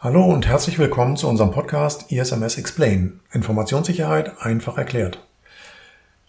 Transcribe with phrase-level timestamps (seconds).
[0.00, 3.18] Hallo und herzlich willkommen zu unserem Podcast ISMS Explain.
[3.32, 5.26] Informationssicherheit einfach erklärt.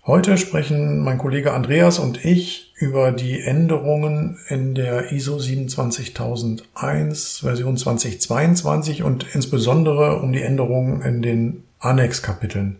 [0.07, 7.77] Heute sprechen mein Kollege Andreas und ich über die Änderungen in der ISO 27001 Version
[7.77, 12.78] 2022 und insbesondere um die Änderungen in den Annex-Kapiteln.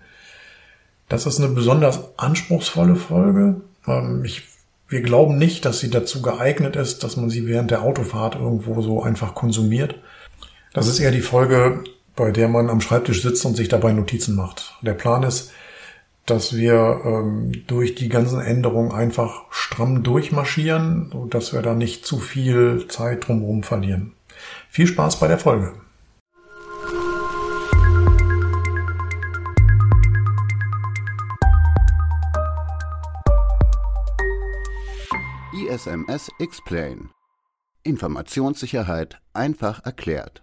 [1.08, 3.62] Das ist eine besonders anspruchsvolle Folge.
[3.86, 4.42] Ähm, ich,
[4.88, 8.82] wir glauben nicht, dass sie dazu geeignet ist, dass man sie während der Autofahrt irgendwo
[8.82, 9.94] so einfach konsumiert.
[10.80, 11.84] Das ist eher die Folge,
[12.16, 14.78] bei der man am Schreibtisch sitzt und sich dabei Notizen macht.
[14.82, 15.52] Der Plan ist,
[16.26, 22.18] dass wir ähm, durch die ganzen Änderungen einfach stramm durchmarschieren, sodass wir da nicht zu
[22.20, 24.14] viel Zeit drumherum verlieren.
[24.70, 25.74] Viel Spaß bei der Folge.
[35.52, 37.10] ISMS Explain.
[37.84, 40.42] Informationssicherheit einfach erklärt.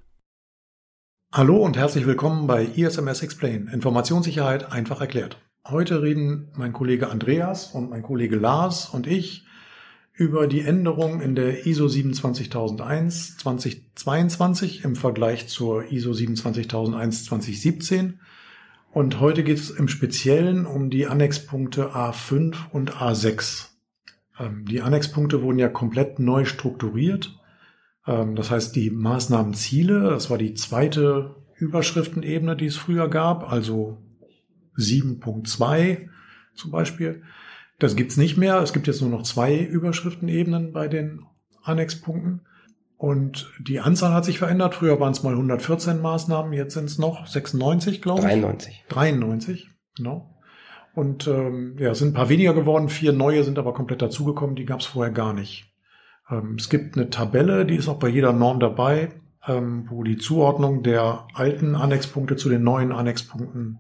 [1.37, 3.67] Hallo und herzlich willkommen bei ISMS Explain.
[3.67, 5.37] Informationssicherheit einfach erklärt.
[5.69, 9.45] Heute reden mein Kollege Andreas und mein Kollege Lars und ich
[10.15, 18.19] über die Änderung in der ISO 27001 2022 im Vergleich zur ISO 27001 2017.
[18.91, 23.73] Und heute geht es im Speziellen um die Annexpunkte A5 und A6.
[24.41, 27.39] Ähm, die Annexpunkte wurden ja komplett neu strukturiert.
[28.07, 33.99] Ähm, das heißt, die Maßnahmenziele, das war die zweite Überschriftenebene, die es früher gab, also
[34.77, 36.09] 7.2
[36.55, 37.23] zum Beispiel.
[37.79, 38.61] Das gibt's nicht mehr.
[38.61, 41.25] Es gibt jetzt nur noch zwei Überschriftenebenen bei den
[41.63, 42.43] Annexpunkten.
[42.99, 44.75] Und die Anzahl hat sich verändert.
[44.75, 48.27] Früher waren es mal 114 Maßnahmen, jetzt sind es noch 96, glaube ich.
[48.27, 48.85] 93.
[48.89, 50.35] 93, genau.
[50.95, 52.89] Und ähm, ja, es sind ein paar weniger geworden.
[52.89, 54.57] Vier neue sind aber komplett dazugekommen.
[54.57, 55.76] Die gab es vorher gar nicht.
[56.31, 59.11] Ähm, es gibt eine Tabelle, die ist auch bei jeder Norm dabei,
[59.47, 63.79] ähm, wo die Zuordnung der alten Annexpunkte zu den neuen Annexpunkten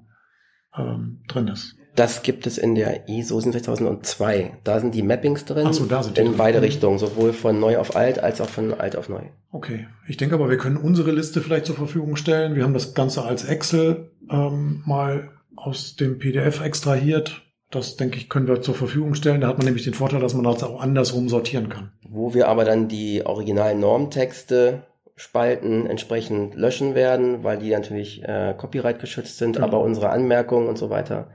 [0.77, 1.77] ähm, drin ist.
[1.97, 4.59] Das gibt es in der ISO 2002.
[4.65, 5.69] Da sind die Mappings drin.
[5.69, 6.37] Ach so, da sind die In drin.
[6.37, 6.65] beide Mhm.
[6.65, 9.23] Richtungen, sowohl von neu auf alt als auch von alt auf neu.
[9.51, 12.55] Okay, ich denke aber, wir können unsere Liste vielleicht zur Verfügung stellen.
[12.55, 17.46] Wir haben das Ganze als Excel ähm, mal aus dem PDF extrahiert.
[17.77, 19.41] Das, denke ich, können wir zur Verfügung stellen.
[19.41, 21.93] Da hat man nämlich den Vorteil, dass man das auch andersrum sortieren kann.
[22.09, 24.83] Wo wir aber dann die originalen Normtexte
[25.15, 29.67] Spalten entsprechend löschen werden, weil die natürlich äh, Copyright geschützt sind, Genau.
[29.67, 31.31] aber unsere Anmerkungen und so weiter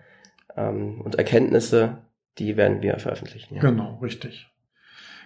[0.55, 1.97] ähm, und Erkenntnisse,
[2.37, 3.55] die werden wir veröffentlichen.
[3.55, 3.61] Ja.
[3.61, 4.47] Genau, richtig.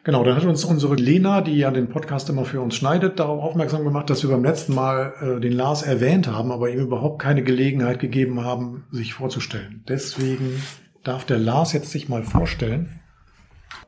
[0.05, 3.41] Genau, dann hat uns unsere Lena, die ja den Podcast immer für uns schneidet, darauf
[3.41, 7.19] aufmerksam gemacht, dass wir beim letzten Mal äh, den Lars erwähnt haben, aber ihm überhaupt
[7.21, 9.83] keine Gelegenheit gegeben haben, sich vorzustellen.
[9.89, 10.61] Deswegen
[11.05, 12.99] darf der Lars jetzt sich mal vorstellen.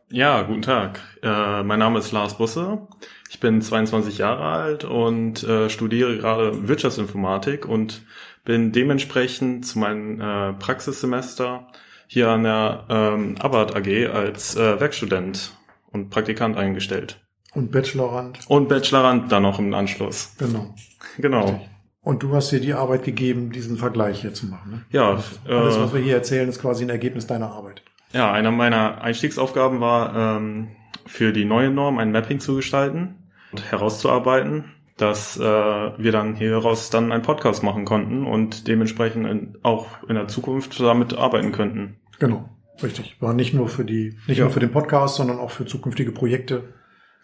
[0.10, 1.02] Ja, guten Tag.
[1.22, 2.88] Äh, mein Name ist Lars Busse.
[3.30, 8.04] Ich bin 22 Jahre alt und äh, studiere gerade Wirtschaftsinformatik und
[8.46, 11.68] bin dementsprechend zu meinem äh, Praxissemester
[12.08, 15.52] hier an der ähm, Abbott AG als äh, Werkstudent
[15.92, 17.20] und Praktikant eingestellt.
[17.54, 18.40] Und Bachelorand.
[18.48, 20.36] Und Bachelorand dann noch im Anschluss.
[20.38, 20.74] Genau.
[21.18, 21.46] Genau.
[21.46, 21.77] Richtig.
[22.08, 24.72] Und du hast dir die Arbeit gegeben, diesen Vergleich hier zu machen.
[24.72, 24.82] Ne?
[24.92, 27.82] Ja, Alles, äh, was wir hier erzählen, ist quasi ein Ergebnis deiner Arbeit.
[28.14, 30.70] Ja, einer meiner Einstiegsaufgaben war, ähm,
[31.06, 33.16] für die neue Norm ein Mapping zu gestalten
[33.52, 34.64] und herauszuarbeiten,
[34.96, 40.16] dass äh, wir dann hieraus dann einen Podcast machen konnten und dementsprechend in, auch in
[40.16, 41.98] der Zukunft damit arbeiten könnten.
[42.20, 42.50] Genau.
[42.82, 43.18] Richtig.
[43.20, 44.46] War nicht nur für die, nicht Ja.
[44.46, 46.74] nur für den Podcast, sondern auch für zukünftige Projekte.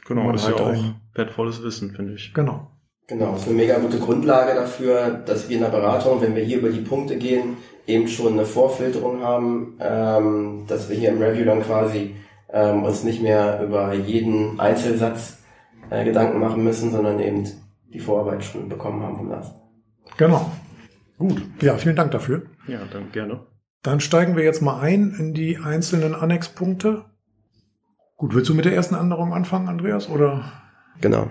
[0.05, 2.33] Genau, das ist halt ja auch ein- wertvolles Wissen, finde ich.
[2.33, 2.69] Genau.
[3.07, 6.43] Genau, das ist eine mega gute Grundlage dafür, dass wir in der Beratung, wenn wir
[6.43, 11.21] hier über die Punkte gehen, eben schon eine Vorfilterung haben, ähm, dass wir hier im
[11.21, 12.15] Review dann quasi
[12.51, 15.39] ähm, uns nicht mehr über jeden Einzelsatz
[15.89, 17.45] äh, Gedanken machen müssen, sondern eben
[17.91, 19.51] die Vorarbeit schon bekommen haben vom Lars.
[20.17, 20.49] Genau.
[21.17, 21.41] Gut.
[21.61, 22.43] Ja, vielen Dank dafür.
[22.67, 23.45] Ja, dann gerne.
[23.81, 27.05] Dann steigen wir jetzt mal ein in die einzelnen Annexpunkte.
[28.15, 30.09] Gut, willst du mit der ersten Änderung anfangen, Andreas?
[30.09, 30.45] Oder?
[31.01, 31.27] Genau.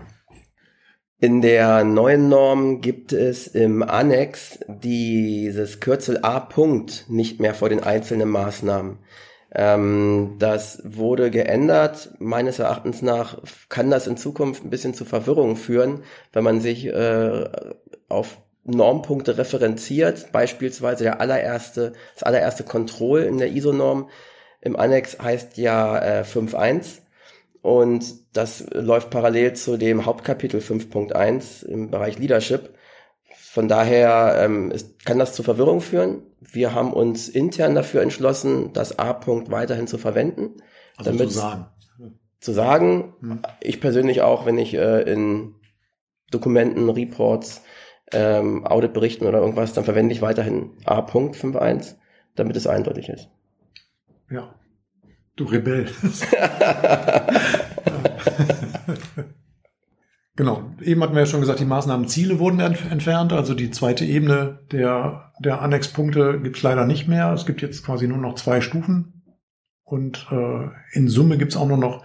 [1.22, 6.40] In der neuen Norm gibt es im Annex dieses Kürzel A.
[6.40, 8.98] Punkt nicht mehr vor den einzelnen Maßnahmen.
[9.54, 12.10] Ähm, das wurde geändert.
[12.18, 13.38] Meines Erachtens nach
[13.68, 16.02] kann das in Zukunft ein bisschen zu Verwirrung führen,
[16.32, 17.48] wenn man sich äh,
[18.08, 20.32] auf Normpunkte referenziert.
[20.32, 24.10] Beispielsweise der allererste, das allererste Control in der ISO-Norm
[24.60, 27.02] im Annex heißt ja äh, 5.1
[27.62, 28.04] und
[28.36, 32.74] das läuft parallel zu dem Hauptkapitel 5.1 im Bereich Leadership.
[33.36, 36.22] Von daher ähm, ist, kann das zu Verwirrung führen.
[36.40, 40.56] Wir haben uns intern dafür entschlossen, das A-Punkt weiterhin zu verwenden.
[40.96, 41.66] Also Damit- zu sagen.
[42.40, 43.42] Zu sagen, Hm.
[43.60, 45.54] ich persönlich auch, wenn ich äh, in
[46.32, 47.62] Dokumenten, Reports,
[48.10, 51.94] ähm, Auditberichten oder irgendwas, dann verwende ich weiterhin A.51,
[52.34, 53.28] damit es eindeutig ist.
[54.28, 54.54] Ja.
[55.36, 55.86] Du Rebell.
[60.36, 60.70] genau.
[60.80, 63.32] Eben hatten wir ja schon gesagt, die Maßnahmenziele wurden ent entfernt.
[63.32, 67.32] Also die zweite Ebene der, der Annexpunkte gibt es leider nicht mehr.
[67.32, 69.22] Es gibt jetzt quasi nur noch zwei Stufen.
[69.82, 72.04] Und äh, in Summe gibt es auch nur noch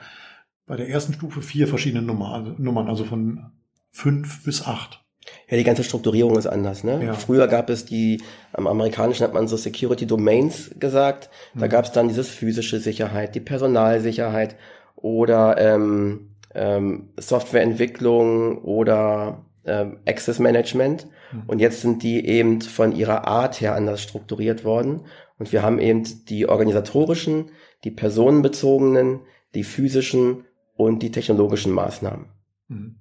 [0.66, 3.52] bei der ersten Stufe vier verschiedene Nummer, also Nummern, also von
[3.92, 5.07] fünf bis acht.
[5.50, 6.84] Ja, die ganze Strukturierung ist anders.
[6.84, 7.06] Ne?
[7.06, 7.14] Ja.
[7.14, 8.22] Früher gab es die,
[8.54, 11.30] am amerikanischen hat man so Security Domains gesagt.
[11.56, 11.70] Da mhm.
[11.70, 14.56] gab es dann dieses physische Sicherheit, die Personalsicherheit
[14.96, 21.08] oder ähm, ähm, Softwareentwicklung oder ähm, Access Management.
[21.32, 21.44] Mhm.
[21.48, 25.06] Und jetzt sind die eben von ihrer Art her anders strukturiert worden.
[25.40, 27.52] Und wir haben eben die organisatorischen,
[27.84, 29.22] die personenbezogenen,
[29.54, 30.46] die physischen
[30.76, 32.26] und die technologischen Maßnahmen.
[32.68, 32.96] Mhm.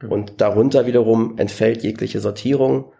[0.00, 0.14] Genau.
[0.14, 2.92] Und darunter wiederum entfällt jegliche Sortierung,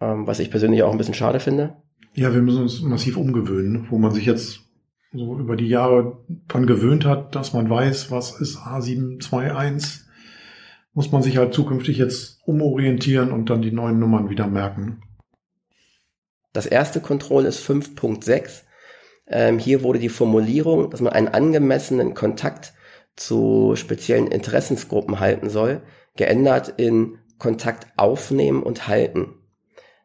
[0.00, 1.76] ähm, was ich persönlich auch ein bisschen schade finde.
[2.14, 4.60] Ja, wir müssen uns massiv umgewöhnen, wo man sich jetzt
[5.12, 10.02] so über die Jahre dran gewöhnt hat, dass man weiß, was ist A721,
[10.92, 15.02] muss man sich halt zukünftig jetzt umorientieren und dann die neuen Nummern wieder merken.
[16.52, 18.62] Das erste Control ist 5.6.
[19.26, 22.72] Ähm, hier wurde die Formulierung, dass man einen angemessenen Kontakt
[23.16, 25.82] zu speziellen Interessensgruppen halten soll,
[26.20, 29.36] geändert in Kontakt aufnehmen und halten.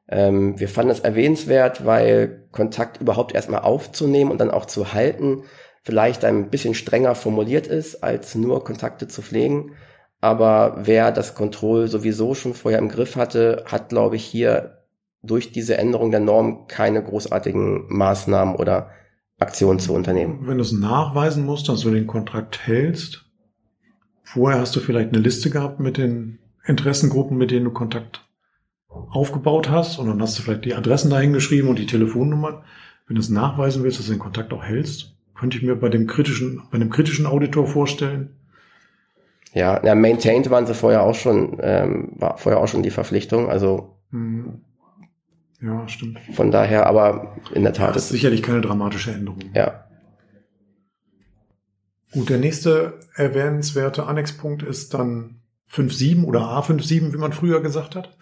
[0.08, 5.44] Ähm, wir fanden es erwähnenswert, weil Kontakt überhaupt erstmal aufzunehmen und dann auch zu halten
[5.84, 9.74] vielleicht ein bisschen strenger formuliert ist, als nur Kontakte zu pflegen.
[10.22, 14.86] Aber wer das Control sowieso schon vorher im Griff hatte, hat, glaube ich, hier
[15.22, 18.92] durch diese Änderung der Norm keine großartigen Maßnahmen oder
[19.38, 20.48] Aktionen zu unternehmen.
[20.48, 23.25] Wenn du es nachweisen musst, dass du den Kontrakt hältst,
[24.26, 28.28] Vorher hast du vielleicht eine Liste gehabt mit den Interessengruppen, mit denen du Kontakt
[28.90, 32.64] aufgebaut hast und dann hast du vielleicht die Adressen dahingeschrieben und die Telefonnummern.
[33.08, 35.90] Wenn du es nachweisen willst, dass du den Kontakt auch hältst, könnte ich mir bei
[35.90, 38.36] dem kritischen, bei einem kritischen Auditor vorstellen.
[39.54, 43.50] Ja, ja, maintained waren sie vorher auch schon, ähm, war vorher auch schon die Verpflichtung,
[43.50, 43.96] also.
[44.12, 44.62] Mhm.
[45.62, 46.20] Ja, stimmt.
[46.34, 47.96] Von daher, aber in der Tat.
[47.96, 49.40] Das ist sicherlich keine dramatische Änderung.
[49.54, 49.85] Ja.
[52.16, 58.18] Gut, der nächste erwähnenswerte Annexpunkt ist dann 5.7 oder A5.7, wie man früher gesagt hat.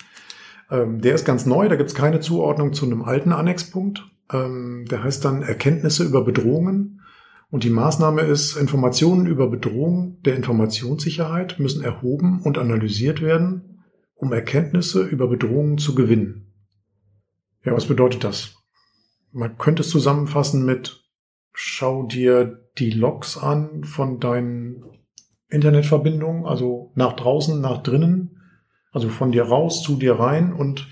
[0.71, 4.03] Ähm, der ist ganz neu, da gibt es keine Zuordnung zu einem alten Annexpunkt.
[4.31, 7.01] Ähm, der heißt dann Erkenntnisse über Bedrohungen.
[7.51, 13.83] Und die Maßnahme ist, Informationen über Bedrohungen der Informationssicherheit müssen erhoben und analysiert werden,
[14.15, 16.51] um Erkenntnisse über Bedrohungen zu gewinnen.
[17.63, 18.55] Ja, was bedeutet das?
[19.31, 21.02] Man könnte es zusammenfassen mit
[21.53, 24.83] schau dir die Logs an von deinen
[25.49, 28.41] Internetverbindungen, also nach draußen, nach drinnen,
[28.91, 30.87] also von dir raus zu dir rein und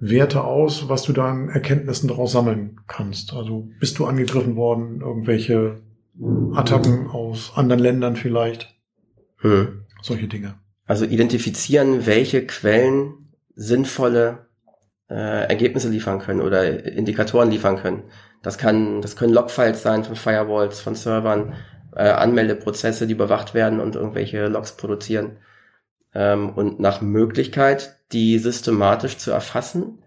[0.00, 3.32] werte aus, was du da an Erkenntnissen daraus sammeln kannst.
[3.32, 5.80] Also bist du angegriffen worden, irgendwelche
[6.54, 8.74] Attacken aus anderen Ländern vielleicht,
[9.38, 9.84] hm.
[10.02, 10.56] solche Dinge.
[10.86, 14.46] Also identifizieren, welche Quellen sinnvolle
[15.08, 18.02] äh, Ergebnisse liefern können oder Indikatoren liefern können.
[18.42, 21.54] Das kann, das können Logfiles sein von Firewalls, von Servern,
[21.94, 25.38] äh, Anmeldeprozesse, die überwacht werden und irgendwelche Logs produzieren.
[26.14, 30.02] Ähm, und nach Möglichkeit, die systematisch zu erfassen.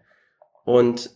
[0.64, 1.12] Und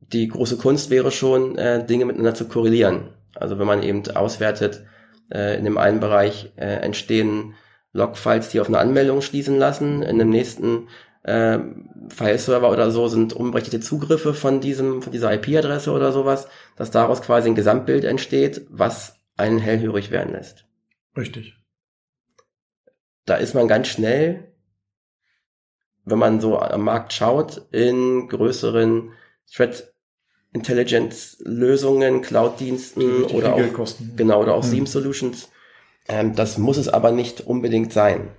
[0.00, 3.10] die große Kunst wäre schon, äh, Dinge miteinander zu korrelieren.
[3.34, 4.84] Also wenn man eben auswertet,
[5.32, 7.54] äh, in dem einen Bereich äh, entstehen
[7.92, 10.88] Logfiles, die auf eine Anmeldung schließen lassen, in dem nächsten
[11.22, 11.58] äh,
[12.08, 17.22] File-Server oder so sind unberechtigte Zugriffe von diesem, von dieser IP-Adresse oder sowas, dass daraus
[17.22, 20.66] quasi ein Gesamtbild entsteht, was einen hellhörig werden lässt.
[21.16, 21.56] Richtig.
[23.26, 24.52] Da ist man ganz schnell,
[26.04, 29.12] wenn man so am Markt schaut, in größeren
[29.52, 29.92] Threat
[30.52, 34.14] Intelligence Lösungen, Cloud-Diensten oder auch, kosten.
[34.16, 34.70] genau, oder auch hm.
[34.70, 35.48] Seam Solutions.
[36.08, 38.32] Ähm, das muss es aber nicht unbedingt sein.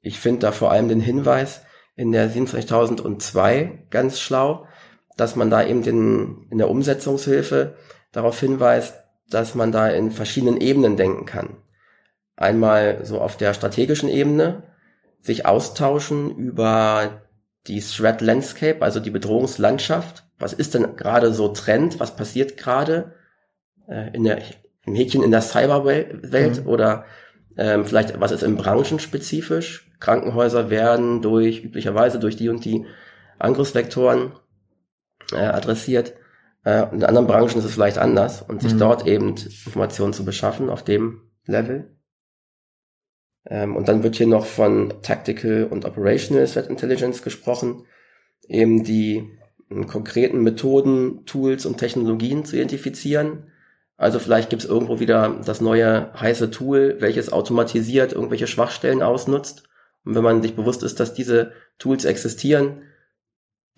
[0.00, 1.62] Ich finde da vor allem den Hinweis,
[1.96, 4.66] in der 27002 ganz schlau,
[5.16, 7.76] dass man da eben den, in der Umsetzungshilfe
[8.12, 8.94] darauf hinweist,
[9.28, 11.56] dass man da in verschiedenen Ebenen denken kann.
[12.36, 14.64] Einmal so auf der strategischen Ebene,
[15.20, 17.22] sich austauschen über
[17.66, 20.24] die Threat Landscape, also die Bedrohungslandschaft.
[20.38, 22.00] Was ist denn gerade so Trend?
[22.00, 23.14] Was passiert gerade
[23.88, 24.42] äh, in der,
[24.84, 26.66] im Häkchen in der Cyberwelt mhm.
[26.66, 27.04] oder
[27.56, 29.91] ähm, vielleicht was ist im branchenspezifisch?
[30.02, 32.84] Krankenhäuser werden durch üblicherweise durch die und die
[33.38, 34.32] Angriffsvektoren
[35.32, 36.14] äh, adressiert.
[36.64, 38.78] Äh, in anderen Branchen ist es vielleicht anders und sich mhm.
[38.78, 41.96] dort eben Informationen zu beschaffen auf dem Level.
[43.46, 47.84] Ähm, und dann wird hier noch von Tactical und Operational Threat Intelligence gesprochen,
[48.48, 49.28] eben die
[49.70, 53.52] ähm, konkreten Methoden, Tools und Technologien zu identifizieren.
[53.96, 59.68] Also vielleicht gibt es irgendwo wieder das neue heiße Tool, welches automatisiert irgendwelche Schwachstellen ausnutzt.
[60.04, 62.82] Und wenn man sich bewusst ist, dass diese Tools existieren,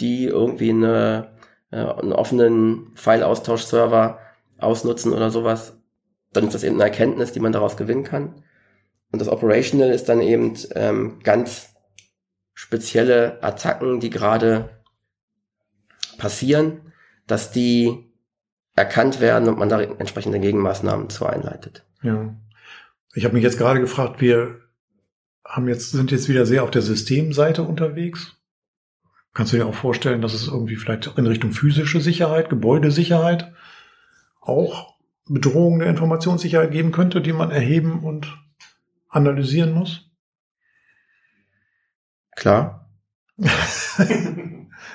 [0.01, 1.37] die irgendwie eine,
[1.71, 4.19] äh, einen offenen File-Austausch-Server
[4.59, 5.79] ausnutzen oder sowas,
[6.33, 8.43] dann ist das eben eine Erkenntnis, die man daraus gewinnen kann.
[9.13, 11.69] Und das Operational ist dann eben ähm, ganz
[12.55, 14.71] spezielle Attacken, die gerade
[16.19, 16.93] passieren,
[17.27, 18.13] dass die
[18.75, 21.85] erkannt werden und man da entsprechende Gegenmaßnahmen zu einleitet.
[22.03, 22.35] Ja.
[23.15, 24.61] Ich habe mich jetzt gerade gefragt, wir
[25.45, 28.37] haben jetzt, sind jetzt wieder sehr auf der Systemseite unterwegs.
[29.35, 33.53] Kannst du dir auch vorstellen, dass es irgendwie vielleicht in Richtung physische Sicherheit, Gebäudesicherheit
[34.41, 34.95] auch
[35.29, 38.39] Bedrohungen der Informationssicherheit geben könnte, die man erheben und
[39.09, 40.11] analysieren muss?
[42.37, 42.91] Klar.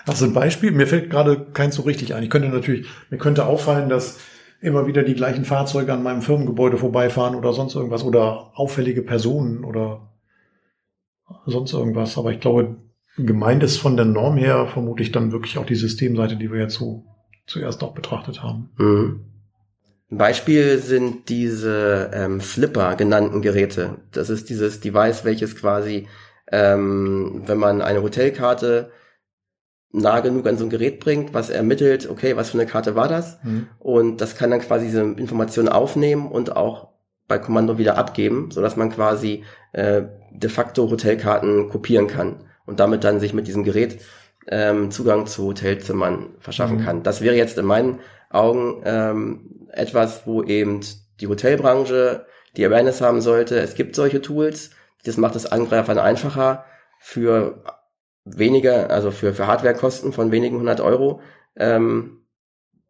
[0.06, 0.72] Hast du ein Beispiel?
[0.72, 2.24] Mir fällt gerade keins so richtig ein.
[2.24, 4.20] Ich könnte natürlich, mir könnte auffallen, dass
[4.62, 9.63] immer wieder die gleichen Fahrzeuge an meinem Firmengebäude vorbeifahren oder sonst irgendwas oder auffällige Personen
[9.63, 10.08] oder
[11.45, 12.17] sonst irgendwas.
[12.17, 12.77] Aber ich glaube,
[13.17, 16.75] gemeint ist von der Norm her vermutlich dann wirklich auch die Systemseite, die wir jetzt
[16.75, 17.05] so
[17.48, 18.69] zuerst auch betrachtet haben.
[18.77, 19.25] Mhm.
[20.12, 23.98] Ein Beispiel sind diese ähm, Flipper genannten Geräte.
[24.12, 26.07] Das ist dieses Device, welches quasi,
[26.51, 28.91] ähm, wenn man eine Hotelkarte
[29.91, 33.07] nah genug an so ein Gerät bringt, was ermittelt, okay, was für eine Karte war
[33.07, 33.39] das?
[33.43, 33.67] Mhm.
[33.79, 36.89] Und das kann dann quasi diese Informationen aufnehmen und auch
[37.29, 42.81] bei Kommando wieder abgeben, so dass man quasi äh, de facto Hotelkarten kopieren kann und
[42.81, 44.01] damit dann sich mit diesem Gerät
[44.48, 46.86] ähm, Zugang zu Hotelzimmern verschaffen mhm.
[46.86, 47.03] kann.
[47.03, 50.81] Das wäre jetzt in meinen Augen ähm, etwas, wo eben
[51.21, 52.25] die Hotelbranche
[52.57, 53.59] die Awareness haben sollte.
[53.59, 54.71] Es gibt solche Tools.
[55.05, 56.65] Das macht es Angreifern einfacher
[57.00, 57.63] für
[58.25, 61.21] weniger, also für, für Hardwarekosten von wenigen hundert Euro
[61.55, 62.18] ähm,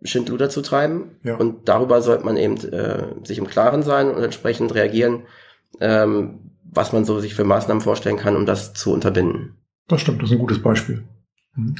[0.03, 1.17] Schindluder zu treiben.
[1.23, 1.35] Ja.
[1.35, 5.23] Und darüber sollte man eben äh, sich im Klaren sein und entsprechend reagieren,
[5.79, 9.57] ähm, was man so sich für Maßnahmen vorstellen kann, um das zu unterbinden.
[9.87, 11.03] Das stimmt, das ist ein gutes Beispiel.
[11.55, 11.75] Mhm.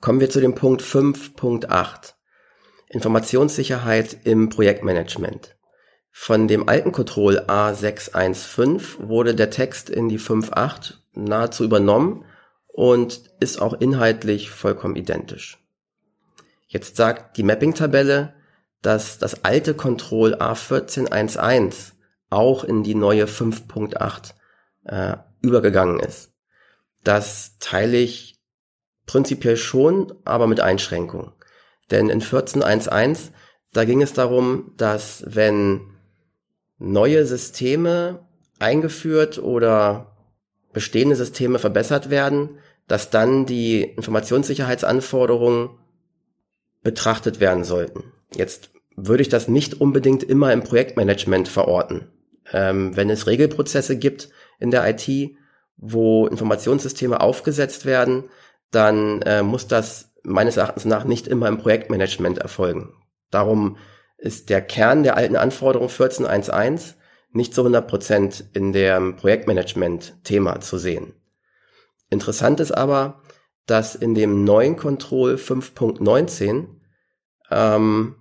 [0.00, 2.14] Kommen wir zu dem Punkt 5.8.
[2.88, 5.56] Informationssicherheit im Projektmanagement.
[6.12, 12.24] Von dem alten Control A615 wurde der Text in die 5.8 nahezu übernommen
[12.76, 15.58] und ist auch inhaltlich vollkommen identisch.
[16.66, 18.34] Jetzt sagt die Mapping-Tabelle,
[18.82, 21.92] dass das alte Control A1411
[22.28, 24.34] auch in die neue 5.8
[24.84, 26.34] äh, übergegangen ist.
[27.02, 28.42] Das teile ich
[29.06, 31.32] prinzipiell schon, aber mit Einschränkungen.
[31.90, 33.30] Denn in 14.1.1,
[33.72, 35.80] da ging es darum, dass wenn
[36.76, 38.26] neue Systeme
[38.58, 40.14] eingeführt oder
[40.74, 45.70] bestehende Systeme verbessert werden, dass dann die Informationssicherheitsanforderungen
[46.82, 48.04] betrachtet werden sollten.
[48.34, 52.08] Jetzt würde ich das nicht unbedingt immer im Projektmanagement verorten.
[52.52, 54.28] Ähm, wenn es Regelprozesse gibt
[54.58, 55.36] in der IT,
[55.76, 58.24] wo Informationssysteme aufgesetzt werden,
[58.70, 62.94] dann äh, muss das meines Erachtens nach nicht immer im Projektmanagement erfolgen.
[63.30, 63.76] Darum
[64.16, 66.94] ist der Kern der alten Anforderung 14.1.1
[67.32, 71.12] nicht zu 100 Prozent in dem Projektmanagement-Thema zu sehen.
[72.10, 73.22] Interessant ist aber,
[73.66, 76.66] dass in dem neuen Control 5.19
[77.50, 78.16] ähm,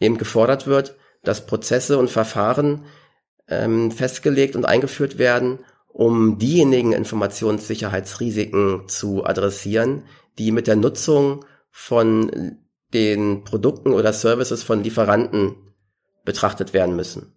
[0.00, 2.84] eben gefordert wird, dass Prozesse und Verfahren
[3.48, 10.04] ähm, festgelegt und eingeführt werden, um diejenigen Informationssicherheitsrisiken zu adressieren,
[10.38, 12.56] die mit der Nutzung von
[12.92, 15.54] den Produkten oder Services von Lieferanten
[16.24, 17.34] betrachtet werden müssen.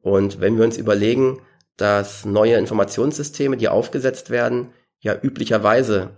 [0.00, 1.40] Und wenn wir uns überlegen,
[1.76, 6.16] dass neue Informationssysteme, die aufgesetzt werden, ja üblicherweise,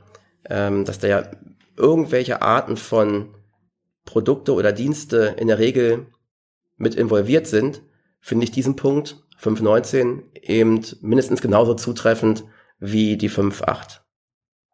[0.48, 1.30] ähm, dass da ja
[1.76, 3.34] irgendwelche Arten von
[4.04, 6.06] Produkte oder Dienste in der Regel
[6.76, 7.82] mit involviert sind,
[8.20, 12.44] finde ich diesen Punkt 5.19 eben mindestens genauso zutreffend
[12.78, 14.00] wie die 5.8.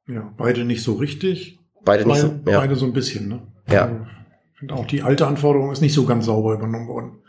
[0.09, 1.59] Ja, beide nicht so richtig.
[1.85, 2.61] Beide nicht so, ja.
[2.61, 3.43] Beide so ein bisschen, ne?
[3.69, 3.85] Ja.
[3.85, 4.07] Also,
[4.53, 7.23] ich finde auch die alte Anforderung ist nicht so ganz sauber übernommen worden.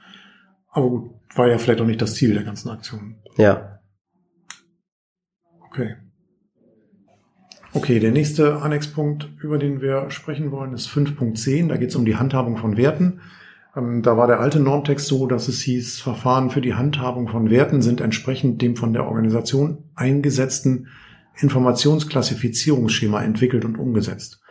[0.69, 3.17] Aber gut, war ja vielleicht auch nicht das Ziel der ganzen Aktion.
[3.37, 3.79] Ja.
[5.69, 5.95] Okay.
[7.77, 11.67] Okay, der nächste Annexpunkt, über den wir sprechen wollen, ist 5.10.
[11.67, 13.21] Da geht es um die Handhabung von Werten.
[13.75, 17.51] Ähm, da war der alte Normtext so, dass es hieß, Verfahren für die Handhabung von
[17.51, 20.87] Werten sind entsprechend dem von der Organisation eingesetzten
[21.35, 24.41] Informationsklassifizierungsschema entwickelt und umgesetzt.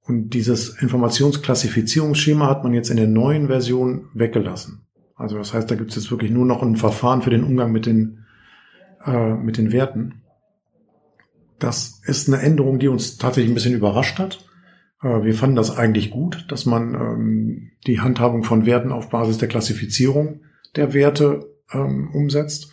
[0.00, 4.86] Und dieses Informationsklassifizierungsschema hat man jetzt in der neuen Version weggelassen.
[5.16, 7.72] Also das heißt, da gibt es jetzt wirklich nur noch ein Verfahren für den Umgang
[7.72, 8.24] mit den,
[9.04, 10.22] äh, mit den Werten.
[11.58, 14.46] Das ist eine Änderung, die uns tatsächlich ein bisschen überrascht hat.
[15.02, 19.38] Äh, wir fanden das eigentlich gut, dass man ähm, die Handhabung von Werten auf Basis
[19.38, 20.42] der Klassifizierung
[20.76, 22.72] der Werte ähm, umsetzt.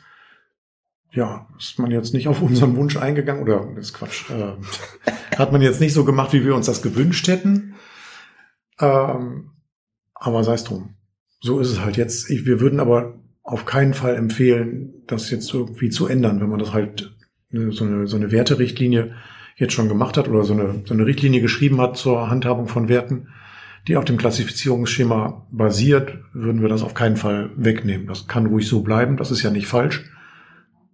[1.11, 4.29] Ja, ist man jetzt nicht auf unseren Wunsch eingegangen oder ist Quatsch.
[4.29, 4.53] Äh,
[5.37, 7.75] hat man jetzt nicht so gemacht, wie wir uns das gewünscht hätten.
[8.79, 9.51] Ähm,
[10.13, 10.95] aber sei es drum.
[11.39, 12.29] So ist es halt jetzt.
[12.29, 16.73] Wir würden aber auf keinen Fall empfehlen, das jetzt irgendwie zu ändern, wenn man das
[16.73, 17.14] halt
[17.51, 19.15] so eine, so eine Werterichtlinie
[19.55, 22.89] jetzt schon gemacht hat oder so eine, so eine Richtlinie geschrieben hat zur Handhabung von
[22.89, 23.29] Werten,
[23.87, 28.07] die auf dem Klassifizierungsschema basiert, würden wir das auf keinen Fall wegnehmen.
[28.07, 30.09] Das kann ruhig so bleiben, das ist ja nicht falsch.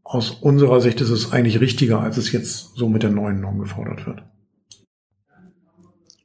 [0.04, 3.60] Aus unserer Sicht ist es eigentlich richtiger, als es jetzt so mit der neuen Norm
[3.60, 4.24] gefordert wird.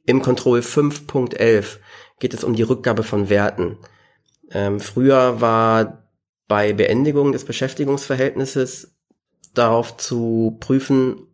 [0.05, 1.77] Im Control 5.11
[2.19, 3.77] geht es um die Rückgabe von Werten.
[4.51, 6.09] Ähm, früher war
[6.47, 8.96] bei Beendigung des Beschäftigungsverhältnisses
[9.57, 11.27] darauf zu prüfen,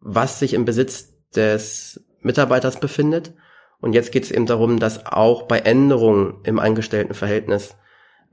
[0.00, 3.34] was sich im Besitz des Mitarbeiters befindet.
[3.80, 7.76] Und jetzt geht es eben darum, dass auch bei Änderungen im Angestelltenverhältnis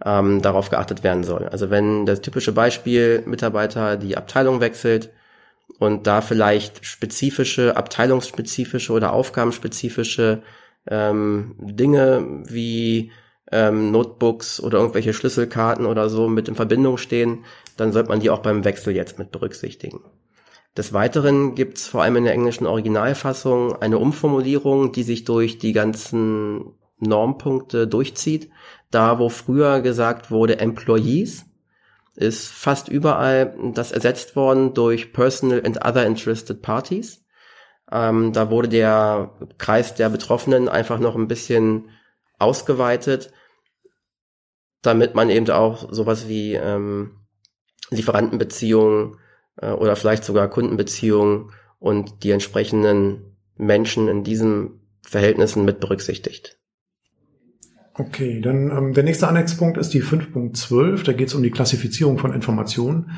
[0.03, 1.47] ähm, darauf geachtet werden soll.
[1.47, 5.11] Also wenn das typische Beispiel Mitarbeiter die Abteilung wechselt
[5.79, 10.41] und da vielleicht spezifische, abteilungsspezifische oder aufgabenspezifische
[10.87, 13.11] ähm, Dinge wie
[13.51, 17.45] ähm, Notebooks oder irgendwelche Schlüsselkarten oder so mit in Verbindung stehen,
[17.77, 20.01] dann sollte man die auch beim Wechsel jetzt mit berücksichtigen.
[20.77, 25.57] Des Weiteren gibt es vor allem in der englischen Originalfassung eine Umformulierung, die sich durch
[25.57, 28.49] die ganzen Normpunkte durchzieht.
[28.91, 31.45] Da, wo früher gesagt wurde Employees,
[32.15, 37.23] ist fast überall das ersetzt worden durch Personal and Other Interested Parties.
[37.91, 41.89] Ähm, da wurde der Kreis der Betroffenen einfach noch ein bisschen
[42.39, 43.31] ausgeweitet,
[44.81, 47.24] damit man eben auch sowas wie ähm,
[47.89, 49.17] Lieferantenbeziehungen
[49.57, 56.57] äh, oder vielleicht sogar Kundenbeziehungen und die entsprechenden Menschen in diesen Verhältnissen mit berücksichtigt.
[57.93, 61.05] Okay, dann ähm, der nächste Annexpunkt ist die 5.12.
[61.05, 63.11] Da geht es um die Klassifizierung von Informationen.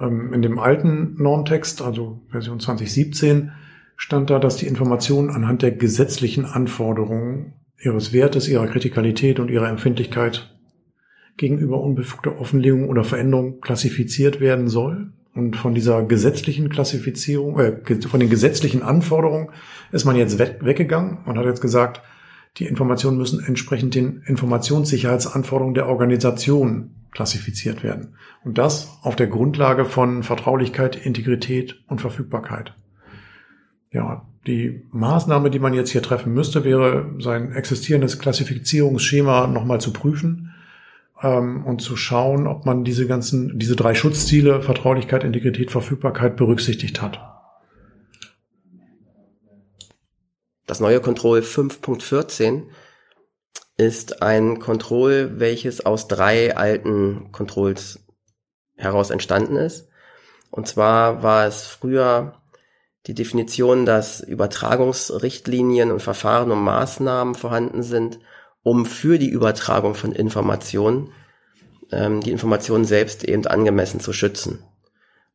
[0.00, 3.52] Ähm, in dem alten Normtext, also Version 2017,
[3.96, 9.68] stand da, dass die Informationen anhand der gesetzlichen Anforderungen ihres Wertes, ihrer Kritikalität und ihrer
[9.68, 10.53] Empfindlichkeit
[11.36, 15.12] gegenüber unbefugter Offenlegung oder Veränderung klassifiziert werden soll.
[15.34, 19.48] Und von dieser gesetzlichen Klassifizierung, äh, von den gesetzlichen Anforderungen
[19.90, 22.02] ist man jetzt weggegangen und hat jetzt gesagt,
[22.58, 28.14] die Informationen müssen entsprechend den Informationssicherheitsanforderungen der Organisation klassifiziert werden.
[28.44, 32.74] Und das auf der Grundlage von Vertraulichkeit, Integrität und Verfügbarkeit.
[33.90, 39.92] Ja, die Maßnahme, die man jetzt hier treffen müsste, wäre, sein existierendes Klassifizierungsschema nochmal zu
[39.92, 40.53] prüfen
[41.24, 47.00] ähm, und zu schauen, ob man diese ganzen, diese drei Schutzziele, Vertraulichkeit, Integrität, Verfügbarkeit berücksichtigt
[47.00, 47.18] hat.
[50.66, 52.64] Das neue Control 5.14
[53.76, 58.06] ist ein Control, welches aus drei alten Controls
[58.76, 59.88] heraus entstanden ist.
[60.50, 62.40] Und zwar war es früher
[63.06, 68.20] die Definition, dass Übertragungsrichtlinien und Verfahren und Maßnahmen vorhanden sind,
[68.64, 71.12] um für die Übertragung von Informationen
[71.92, 74.64] ähm, die Informationen selbst eben angemessen zu schützen.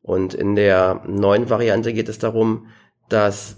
[0.02, 2.66] Und in der neuen Variante geht es darum,
[3.08, 3.56] dass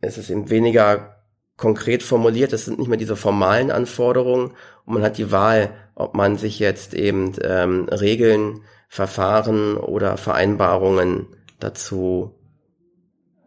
[0.00, 1.22] es ist eben weniger
[1.56, 4.52] konkret formuliert, es sind nicht mehr diese formalen Anforderungen
[4.84, 11.26] und man hat die Wahl, ob man sich jetzt eben ähm, Regeln, Verfahren oder Vereinbarungen
[11.58, 12.36] dazu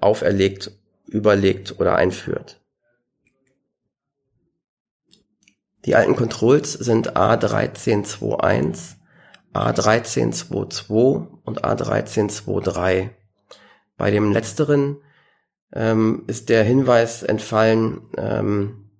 [0.02, 0.72] auferlegt,
[1.08, 2.61] überlegt oder einführt.
[5.86, 8.96] Die alten Controls sind A1321,
[9.54, 13.10] A1322 und A1323.
[13.98, 14.98] Bei dem letzteren
[15.74, 18.92] ähm, ist der Hinweis entfallen, ähm,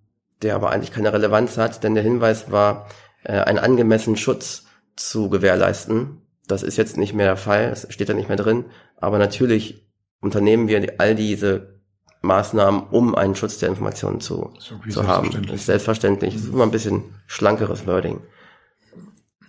[0.42, 2.88] der aber eigentlich keine Relevanz hat, denn der Hinweis war,
[3.24, 4.66] äh, einen angemessenen Schutz
[4.96, 6.22] zu gewährleisten.
[6.48, 8.66] Das ist jetzt nicht mehr der Fall, das steht da nicht mehr drin,
[8.98, 9.88] aber natürlich
[10.20, 11.81] unternehmen wir all diese
[12.22, 14.54] Maßnahmen, um einen Schutz der Informationen zu,
[14.90, 15.32] zu haben.
[15.52, 16.36] Ist selbstverständlich.
[16.36, 18.22] Das ist immer ein bisschen schlankeres Wording.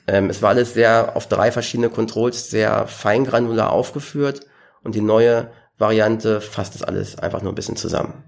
[0.06, 4.40] Ähm, es war alles sehr auf drei verschiedene Controls sehr feingranular aufgeführt
[4.82, 8.24] und die neue Variante fasst das alles einfach nur ein bisschen zusammen.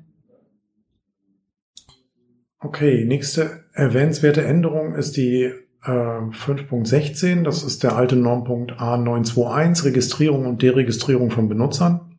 [2.61, 5.53] Okay, nächste erwähnenswerte Änderung ist die
[5.85, 7.43] äh, 5.16.
[7.43, 12.19] Das ist der alte Normpunkt A921, Registrierung und Deregistrierung von Benutzern.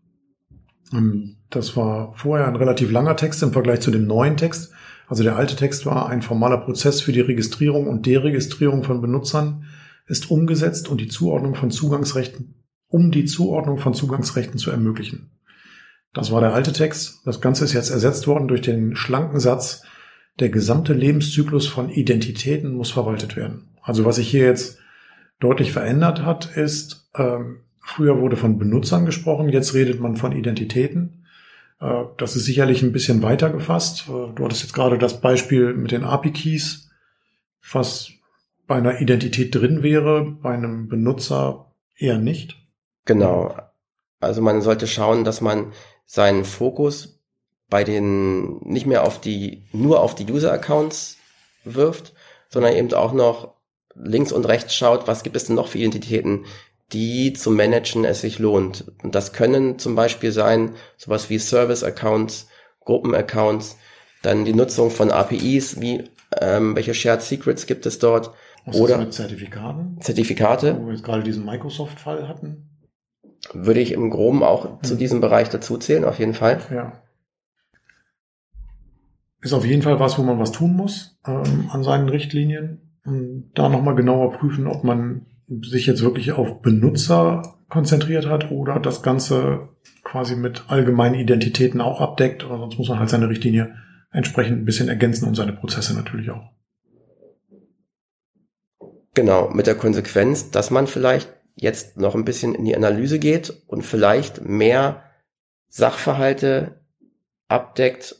[0.94, 4.74] Ähm, das war vorher ein relativ langer Text im Vergleich zu dem neuen Text,
[5.08, 9.66] Also der alte Text war ein formaler Prozess für die Registrierung und Deregistrierung von Benutzern
[10.08, 12.56] ist umgesetzt und die Zuordnung von Zugangsrechten,
[12.88, 15.32] um die Zuordnung von Zugangsrechten zu ermöglichen.
[16.14, 17.22] Das war der alte Text.
[17.26, 19.84] Das Ganze ist jetzt ersetzt worden durch den schlanken Satz,
[20.40, 23.70] der gesamte Lebenszyklus von Identitäten muss verwaltet werden.
[23.82, 24.80] Also was sich hier jetzt
[25.40, 31.25] deutlich verändert hat, ist, ähm, früher wurde von Benutzern gesprochen, jetzt redet man von Identitäten.
[31.80, 34.06] Äh, das ist sicherlich ein bisschen weiter gefasst.
[34.08, 36.90] Äh, du hattest jetzt gerade das Beispiel mit den API-Keys,
[37.72, 38.12] was
[38.68, 42.58] bei einer Identität drin wäre, bei einem Benutzer eher nicht.
[43.06, 43.56] Genau.
[44.20, 45.72] Also man sollte schauen, dass man
[46.06, 47.20] seinen Fokus
[47.70, 51.18] bei den nicht mehr auf die nur auf die User Accounts
[51.64, 52.14] wirft,
[52.50, 53.56] sondern eben auch noch
[53.96, 56.46] links und rechts schaut, was gibt es denn noch für Identitäten,
[56.94, 58.86] die zu managen es sich lohnt.
[59.04, 62.48] Und das können zum Beispiel sein sowas wie Service Accounts,
[62.82, 63.78] Gruppen Accounts,
[64.22, 66.04] dann die Nutzung von APIs, wie
[66.40, 68.32] ähm, welche Shared Secrets gibt es dort
[68.66, 70.78] Was oder mit Zertifikaten, Zertifikate.
[70.80, 72.70] wo wir jetzt gerade diesen Microsoft-Fall hatten.
[73.54, 74.98] Würde ich im Groben auch zu Hm.
[74.98, 76.60] diesem Bereich dazu zählen, auf jeden Fall.
[76.72, 76.94] Ja.
[79.42, 82.82] Ist auf jeden Fall was, wo man was tun muss ähm, an seinen Richtlinien.
[83.06, 88.80] Und da nochmal genauer prüfen, ob man sich jetzt wirklich auf Benutzer konzentriert hat oder
[88.80, 89.70] das Ganze
[90.04, 92.46] quasi mit allgemeinen Identitäten auch abdeckt.
[92.46, 93.76] Oder sonst muss man halt seine Richtlinie
[94.12, 96.52] entsprechend ein bisschen ergänzen und seine Prozesse natürlich auch.
[99.14, 103.64] Genau, mit der Konsequenz, dass man vielleicht jetzt noch ein bisschen in die Analyse geht
[103.68, 105.04] und vielleicht mehr
[105.70, 106.82] Sachverhalte
[107.48, 108.16] abdeckt,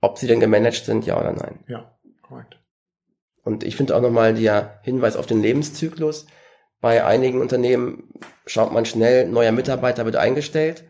[0.00, 1.60] ob sie denn gemanagt sind, ja oder nein.
[1.68, 2.59] Ja, korrekt.
[3.44, 6.26] Und ich finde auch nochmal der Hinweis auf den Lebenszyklus.
[6.80, 8.14] Bei einigen Unternehmen
[8.46, 10.84] schaut man schnell, neuer Mitarbeiter wird eingestellt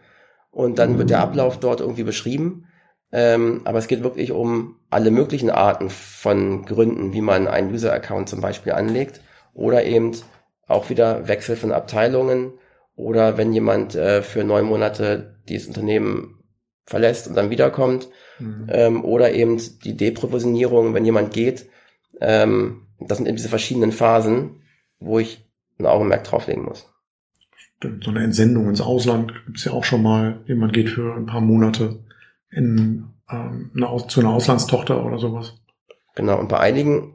[0.50, 2.66] und dann wird der Ablauf dort irgendwie beschrieben.
[3.12, 8.28] Ähm, aber es geht wirklich um alle möglichen Arten von Gründen, wie man einen User-Account
[8.28, 9.20] zum Beispiel anlegt
[9.52, 10.12] oder eben
[10.68, 12.52] auch wieder Wechsel von Abteilungen
[12.94, 16.44] oder wenn jemand äh, für neun Monate dieses Unternehmen
[16.86, 18.08] verlässt und dann wiederkommt
[18.40, 18.66] Mhm.
[18.68, 21.66] ähm, oder eben die Deprovisionierung, wenn jemand geht.
[22.20, 24.62] Ähm, das sind eben diese verschiedenen Phasen,
[24.98, 26.86] wo ich ein Augenmerk drauflegen muss.
[27.82, 30.40] So eine Entsendung ins Ausland gibt's ja auch schon mal.
[30.46, 32.04] Jemand geht für ein paar Monate
[32.50, 35.54] in, ähm, eine, zu einer Auslandstochter oder sowas.
[36.14, 36.38] Genau.
[36.38, 37.14] Und bei einigen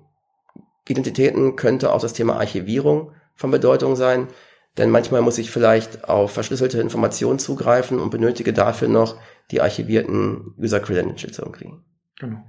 [0.87, 4.27] Identitäten könnte auch das Thema Archivierung von Bedeutung sein,
[4.77, 9.17] denn manchmal muss ich vielleicht auf verschlüsselte Informationen zugreifen und benötige dafür noch
[9.51, 11.73] die archivierten User Credentials irgendwie.
[12.19, 12.43] Genau.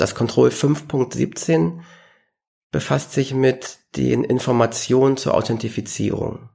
[0.00, 1.80] Das Control 5.17
[2.70, 6.48] befasst sich mit den Informationen zur Authentifizierung.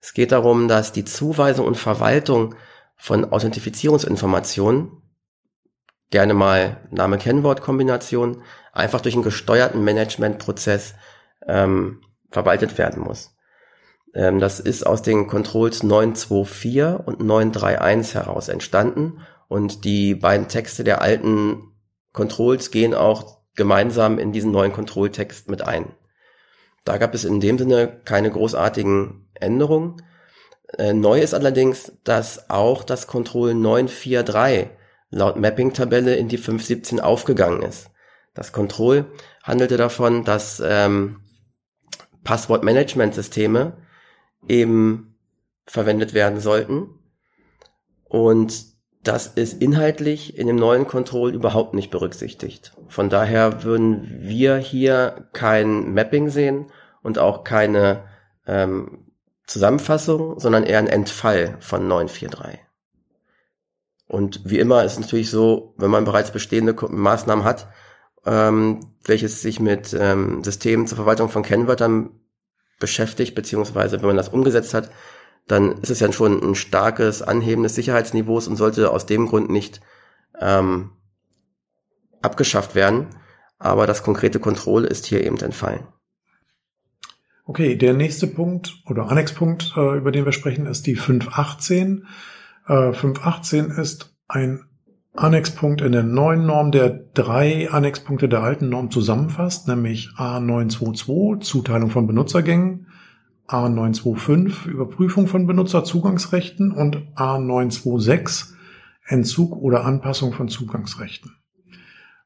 [0.00, 2.54] Es geht darum, dass die Zuweisung und Verwaltung
[2.96, 5.02] von Authentifizierungsinformationen,
[6.10, 10.94] gerne mal Name-Kennwort-Kombination, einfach durch einen gesteuerten Managementprozess
[11.48, 13.34] ähm, verwaltet werden muss.
[14.14, 20.84] Ähm, das ist aus den Controls 924 und 931 heraus entstanden und die beiden Texte
[20.84, 21.71] der alten
[22.12, 25.94] Controls gehen auch gemeinsam in diesen neuen Control-Text mit ein.
[26.84, 30.02] Da gab es in dem Sinne keine großartigen Änderungen.
[30.78, 34.68] Äh, neu ist allerdings, dass auch das Control 943
[35.10, 37.90] laut Mapping-Tabelle in die 517 aufgegangen ist.
[38.34, 39.04] Das Control
[39.42, 41.20] handelte davon, dass ähm,
[42.24, 43.76] Passwortmanagementsysteme
[44.48, 45.18] eben
[45.66, 46.98] verwendet werden sollten.
[48.04, 48.71] Und
[49.02, 52.72] das ist inhaltlich in dem neuen Control überhaupt nicht berücksichtigt.
[52.88, 56.66] Von daher würden wir hier kein Mapping sehen
[57.02, 58.04] und auch keine
[58.46, 59.06] ähm,
[59.46, 62.60] Zusammenfassung, sondern eher ein Entfall von 943.
[64.06, 67.68] Und wie immer ist es natürlich so, wenn man bereits bestehende Maßnahmen hat,
[68.24, 72.10] ähm, welches sich mit ähm, Systemen zur Verwaltung von Kennwörtern
[72.78, 74.90] beschäftigt, beziehungsweise wenn man das umgesetzt hat,
[75.46, 79.50] dann ist es ja schon ein starkes Anheben des Sicherheitsniveaus und sollte aus dem Grund
[79.50, 79.80] nicht
[80.40, 80.90] ähm,
[82.20, 83.06] abgeschafft werden.
[83.58, 85.86] Aber das konkrete Control ist hier eben entfallen.
[87.44, 92.06] Okay, der nächste Punkt oder Annexpunkt, äh, über den wir sprechen, ist die 518.
[92.66, 94.64] Äh, 518 ist ein
[95.14, 101.90] Annexpunkt in der neuen Norm, der drei Annexpunkte der alten Norm zusammenfasst, nämlich A922, Zuteilung
[101.90, 102.86] von Benutzergängen,
[103.52, 108.52] A925, Überprüfung von Benutzerzugangsrechten und A926,
[109.06, 111.32] Entzug oder Anpassung von Zugangsrechten.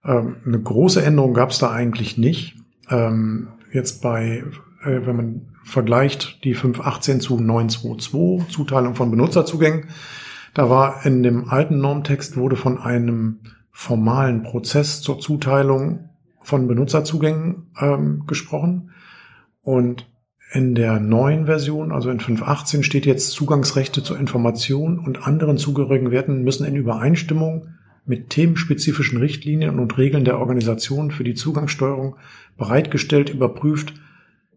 [0.04, 2.56] Ähm, eine große Änderung gab es da eigentlich nicht.
[2.88, 4.44] Ähm, jetzt bei,
[4.84, 9.88] äh, wenn man vergleicht die 518 zu 922, Zuteilung von Benutzerzugängen,
[10.54, 13.40] da war in dem alten Normtext wurde von einem
[13.72, 16.08] formalen Prozess zur Zuteilung
[16.40, 18.92] von Benutzerzugängen ähm, gesprochen.
[19.60, 20.08] Und
[20.52, 26.10] in der neuen Version, also in 5.18, steht jetzt Zugangsrechte zur Information und anderen zugehörigen
[26.10, 27.68] Werten müssen in Übereinstimmung
[28.04, 32.16] mit themenspezifischen Richtlinien und Regeln der Organisation für die Zugangssteuerung
[32.56, 33.94] bereitgestellt, überprüft,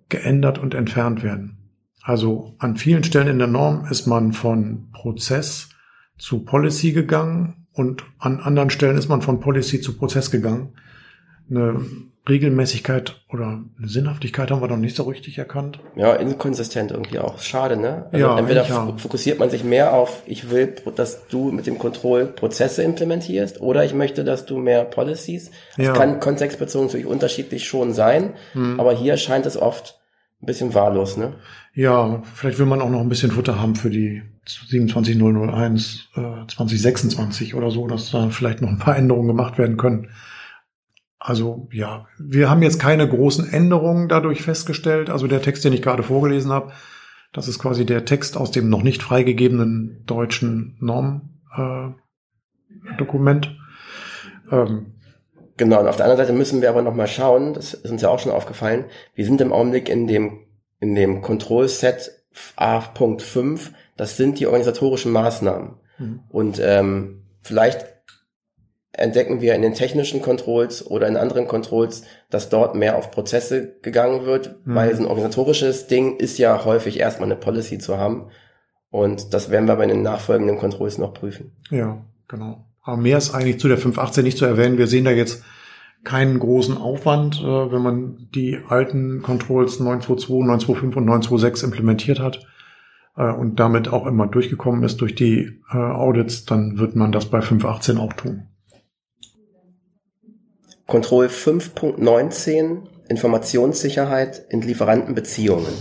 [0.08, 1.58] geändert und entfernt werden.
[2.02, 5.70] Also an vielen Stellen in der Norm ist man von Prozess
[6.18, 10.74] zu Policy gegangen und an anderen Stellen ist man von Policy zu Prozess gegangen.
[11.50, 11.82] Eine
[12.30, 15.80] Regelmäßigkeit oder eine Sinnhaftigkeit haben wir noch nicht so richtig erkannt.
[15.96, 17.40] Ja, inkonsistent irgendwie auch.
[17.40, 18.08] Schade, ne?
[18.12, 18.94] Also ja, entweder ja.
[18.98, 23.84] fokussiert man sich mehr auf, ich will, dass du mit dem Control Prozesse implementierst oder
[23.84, 25.52] ich möchte, dass du mehr Policies.
[25.76, 25.94] Das ja.
[25.94, 28.80] kann kontextbezogen natürlich unterschiedlich schon sein, hm.
[28.80, 30.00] aber hier scheint es oft
[30.42, 31.34] ein bisschen wahllos, ne?
[31.74, 37.56] Ja, vielleicht will man auch noch ein bisschen Futter haben für die 27001 äh, 2026
[37.56, 40.10] oder so, dass da vielleicht noch ein paar Änderungen gemacht werden können.
[41.20, 45.10] Also ja, wir haben jetzt keine großen Änderungen dadurch festgestellt.
[45.10, 46.72] Also der Text, den ich gerade vorgelesen habe,
[47.34, 53.58] das ist quasi der Text aus dem noch nicht freigegebenen deutschen Normdokument.
[54.50, 54.94] Äh, ähm,
[55.58, 58.10] genau, und auf der anderen Seite müssen wir aber nochmal schauen, das ist uns ja
[58.10, 60.40] auch schon aufgefallen, wir sind im Augenblick in dem,
[60.80, 62.12] in dem Control Set
[62.56, 65.76] A.5, das sind die organisatorischen Maßnahmen.
[65.98, 66.22] Mhm.
[66.30, 67.86] Und ähm, vielleicht
[69.00, 73.76] entdecken wir in den technischen Controls oder in anderen Controls, dass dort mehr auf Prozesse
[73.82, 74.76] gegangen wird, mhm.
[74.76, 78.28] weil so ein organisatorisches Ding ist ja häufig erstmal eine Policy zu haben.
[78.92, 81.52] Und das werden wir bei den nachfolgenden Controls noch prüfen.
[81.70, 82.66] Ja, genau.
[82.84, 84.78] Aber mehr ist eigentlich zu der 518 nicht zu erwähnen.
[84.78, 85.44] Wir sehen da jetzt
[86.04, 92.48] keinen großen Aufwand, äh, wenn man die alten Controls 922, 925 und 926 implementiert hat
[93.16, 97.26] äh, und damit auch immer durchgekommen ist durch die äh, Audits, dann wird man das
[97.26, 98.49] bei 518 auch tun.
[100.90, 105.72] Control 5.19 Informationssicherheit in Lieferantenbeziehungen.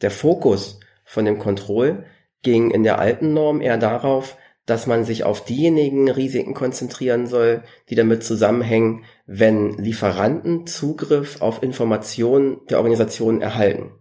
[0.00, 2.04] Der Fokus von dem Control
[2.42, 7.62] ging in der alten Norm eher darauf, dass man sich auf diejenigen Risiken konzentrieren soll,
[7.88, 13.92] die damit zusammenhängen, wenn Lieferanten Zugriff auf Informationen der Organisation erhalten.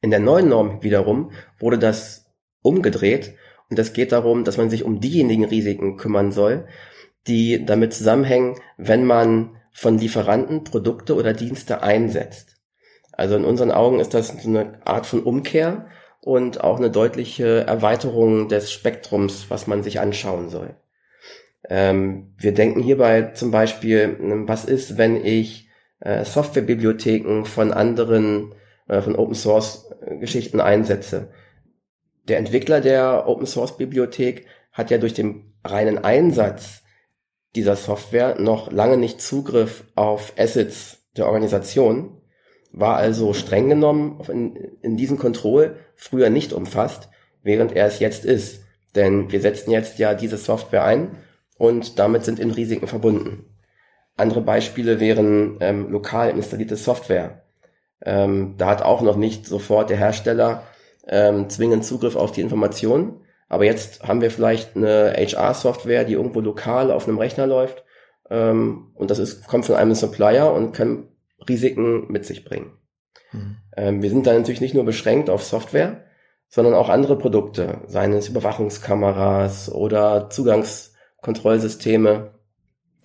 [0.00, 2.26] In der neuen Norm wiederum wurde das
[2.60, 3.34] umgedreht
[3.70, 6.66] und es geht darum, dass man sich um diejenigen Risiken kümmern soll,
[7.26, 12.56] die damit zusammenhängen, wenn man von Lieferanten Produkte oder Dienste einsetzt.
[13.12, 15.86] Also in unseren Augen ist das eine Art von Umkehr
[16.20, 20.74] und auch eine deutliche Erweiterung des Spektrums, was man sich anschauen soll.
[21.68, 25.68] Ähm, wir denken hierbei zum Beispiel, was ist, wenn ich
[26.00, 28.54] äh, Softwarebibliotheken von anderen,
[28.88, 31.30] äh, von Open Source äh, Geschichten einsetze?
[32.28, 36.82] Der Entwickler der Open Source Bibliothek hat ja durch den reinen Einsatz
[37.54, 42.20] dieser Software noch lange nicht Zugriff auf Assets der Organisation,
[42.72, 47.08] war also streng genommen in, in diesem Control früher nicht umfasst,
[47.42, 48.62] während er es jetzt ist.
[48.94, 51.16] Denn wir setzen jetzt ja diese Software ein
[51.58, 53.46] und damit sind in Risiken verbunden.
[54.16, 57.42] Andere Beispiele wären ähm, lokal installierte Software.
[58.04, 60.62] Ähm, da hat auch noch nicht sofort der Hersteller
[61.06, 66.40] ähm, zwingend Zugriff auf die Informationen, aber jetzt haben wir vielleicht eine HR-Software, die irgendwo
[66.40, 67.84] lokal auf einem Rechner läuft.
[68.28, 71.08] Ähm, und das ist, kommt von einem Supplier und kann
[71.48, 72.72] Risiken mit sich bringen.
[73.32, 73.56] Mhm.
[73.76, 76.04] Ähm, wir sind da natürlich nicht nur beschränkt auf Software,
[76.48, 82.32] sondern auch andere Produkte, seien es Überwachungskameras oder Zugangskontrollsysteme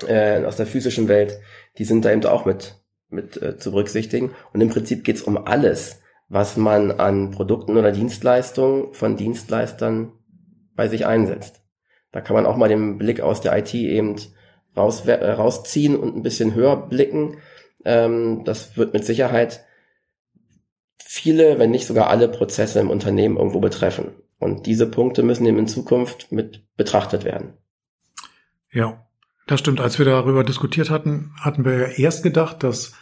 [0.07, 1.39] äh, aus der physischen Welt,
[1.77, 4.31] die sind da eben auch mit, mit äh, zu berücksichtigen.
[4.53, 10.13] Und im Prinzip geht's um alles, was man an Produkten oder Dienstleistungen von Dienstleistern
[10.75, 11.61] bei sich einsetzt.
[12.11, 14.17] Da kann man auch mal den Blick aus der IT eben
[14.75, 17.37] raus, äh, rausziehen und ein bisschen höher blicken.
[17.85, 19.65] Ähm, das wird mit Sicherheit
[21.03, 24.11] viele, wenn nicht sogar alle Prozesse im Unternehmen irgendwo betreffen.
[24.39, 27.53] Und diese Punkte müssen eben in Zukunft mit betrachtet werden.
[28.71, 29.07] Ja,
[29.47, 29.79] das stimmt.
[29.79, 32.93] Als wir darüber diskutiert hatten, hatten wir ja erst gedacht, dass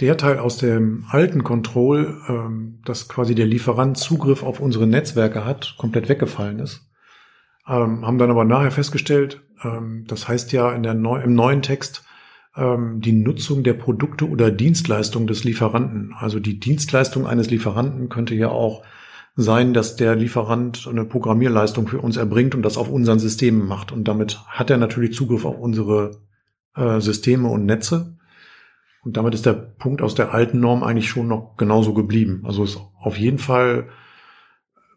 [0.00, 5.44] der Teil aus dem alten Control, ähm, dass quasi der Lieferant Zugriff auf unsere Netzwerke
[5.44, 6.86] hat, komplett weggefallen ist
[7.68, 11.62] ähm, haben dann aber nachher festgestellt, ähm, das heißt ja in der neu, im neuen
[11.62, 12.04] Text
[12.56, 16.14] ähm, die Nutzung der Produkte oder Dienstleistungen des Lieferanten.
[16.18, 18.82] Also die Dienstleistung eines Lieferanten könnte ja auch
[19.36, 23.92] sein, dass der Lieferant eine Programmierleistung für uns erbringt und das auf unseren Systemen macht.
[23.92, 26.22] Und damit hat er natürlich Zugriff auf unsere
[26.74, 28.16] äh, Systeme und Netze.
[29.04, 32.42] Und damit ist der Punkt aus der alten Norm eigentlich schon noch genauso geblieben.
[32.44, 33.88] Also ist auf jeden Fall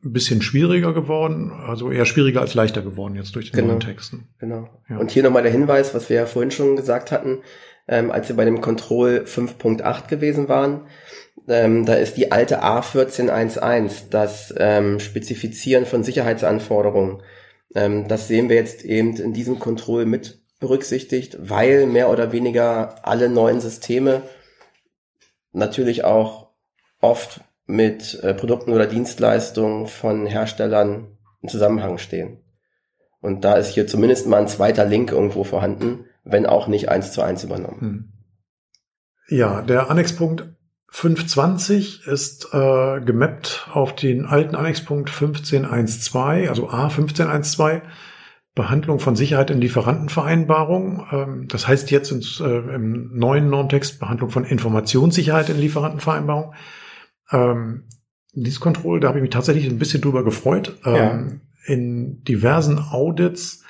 [0.03, 3.69] ein bisschen schwieriger geworden, also eher schwieriger als leichter geworden jetzt durch die Genau.
[3.69, 4.29] neuen Texten.
[4.39, 4.69] Genau.
[4.89, 4.97] Ja.
[4.97, 7.39] Und hier nochmal der Hinweis, was wir ja vorhin schon gesagt hatten,
[7.88, 10.88] ähm, als wir bei dem Control 5.8 gewesen waren.
[11.47, 17.21] Ähm, da ist die alte A1411, das ähm, Spezifizieren von Sicherheitsanforderungen.
[17.75, 23.05] Ähm, das sehen wir jetzt eben in diesem Control mit berücksichtigt, weil mehr oder weniger
[23.07, 24.21] alle neuen Systeme
[25.51, 26.49] natürlich auch
[27.01, 32.39] oft mit äh, Produkten oder Dienstleistungen von Herstellern im Zusammenhang stehen.
[33.21, 37.12] Und da ist hier zumindest mal ein zweiter Link irgendwo vorhanden, wenn auch nicht eins
[37.12, 37.79] zu eins übernommen.
[37.79, 39.38] Hm.
[39.38, 40.49] Ja, der Annexpunkt
[40.88, 47.84] 520 ist äh, gemappt auf den alten Annexpunkt 1512, also A 1512,
[48.55, 51.05] Behandlung von Sicherheit in Lieferantenvereinbarungen.
[51.12, 56.55] Ähm, das heißt jetzt ins, äh, im neuen Normtext Behandlung von Informationssicherheit in Lieferantenvereinbarungen.
[57.31, 57.83] Ähm,
[58.33, 60.77] dieses Control, da habe ich mich tatsächlich ein bisschen drüber gefreut.
[60.85, 63.63] Ähm, In diversen Audits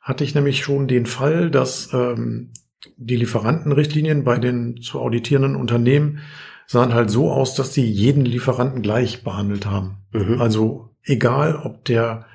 [0.00, 2.52] hatte ich nämlich schon den Fall, dass ähm,
[2.96, 6.20] die Lieferantenrichtlinien bei den zu auditierenden Unternehmen
[6.66, 9.98] sahen halt so aus, dass die jeden Lieferanten gleich behandelt haben.
[10.12, 10.40] Mhm.
[10.40, 12.26] Also egal, ob der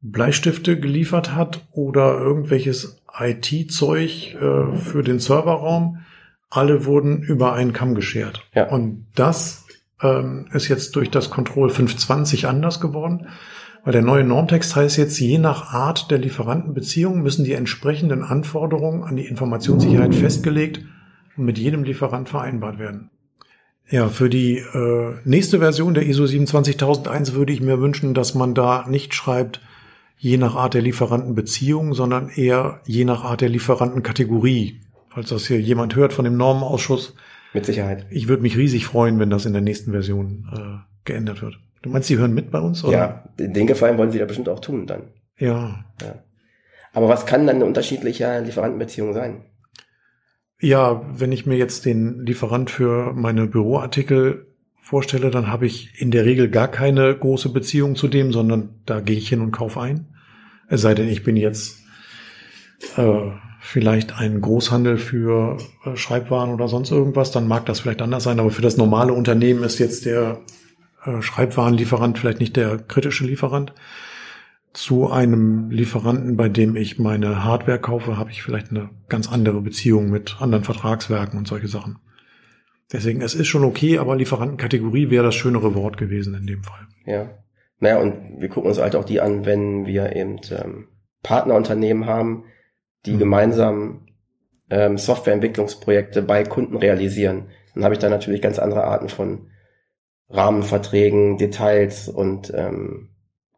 [0.00, 5.98] Bleistifte geliefert hat oder irgendwelches IT-Zeug äh, für den Serverraum,
[6.50, 8.46] alle wurden über einen Kamm geschert.
[8.54, 8.68] Ja.
[8.68, 9.63] Und das
[10.02, 13.28] ähm, ist jetzt durch das Control 520 anders geworden,
[13.84, 19.04] weil der neue Normtext heißt jetzt, je nach Art der Lieferantenbeziehung müssen die entsprechenden Anforderungen
[19.04, 20.80] an die Informationssicherheit festgelegt
[21.36, 23.10] und mit jedem Lieferant vereinbart werden.
[23.90, 28.54] Ja, für die äh, nächste Version der ISO 27001 würde ich mir wünschen, dass man
[28.54, 29.60] da nicht schreibt,
[30.16, 34.80] je nach Art der Lieferantenbeziehung, sondern eher je nach Art der Lieferantenkategorie.
[35.10, 37.14] Falls das hier jemand hört von dem Normenausschuss,
[37.54, 38.06] Mit Sicherheit.
[38.10, 41.58] ich würde mich riesig freuen, wenn das in der nächsten Version äh, geändert wird.
[41.82, 42.82] Du meinst, die hören mit bei uns?
[42.84, 42.92] Oder?
[42.92, 45.02] Ja, den Gefallen wollen sie da bestimmt auch tun dann.
[45.38, 45.84] Ja.
[46.92, 49.44] Aber was kann dann eine unterschiedliche Lieferantenbeziehung sein?
[50.60, 54.46] Ja, wenn ich mir jetzt den Lieferant für meine Büroartikel
[54.80, 59.00] vorstelle, dann habe ich in der Regel gar keine große Beziehung zu dem, sondern da
[59.00, 60.08] gehe ich hin und kaufe ein.
[60.68, 61.82] Es sei denn, ich bin jetzt
[62.96, 63.30] äh,
[63.64, 68.38] vielleicht ein Großhandel für äh, Schreibwaren oder sonst irgendwas, dann mag das vielleicht anders sein,
[68.38, 70.40] aber für das normale Unternehmen ist jetzt der
[71.04, 73.72] äh, Schreibwarenlieferant vielleicht nicht der kritische Lieferant.
[74.74, 79.62] Zu einem Lieferanten, bei dem ich meine Hardware kaufe, habe ich vielleicht eine ganz andere
[79.62, 81.96] Beziehung mit anderen Vertragswerken und solche Sachen.
[82.92, 86.86] Deswegen, es ist schon okay, aber Lieferantenkategorie wäre das schönere Wort gewesen in dem Fall.
[87.06, 87.30] Ja.
[87.80, 90.88] Naja, und wir gucken uns halt auch die an, wenn wir eben ähm,
[91.22, 92.44] Partnerunternehmen haben,
[93.06, 93.18] die Mhm.
[93.18, 94.06] gemeinsam
[94.70, 97.48] ähm, Softwareentwicklungsprojekte bei Kunden realisieren.
[97.74, 99.50] Dann habe ich da natürlich ganz andere Arten von
[100.30, 103.10] Rahmenverträgen, Details und ähm,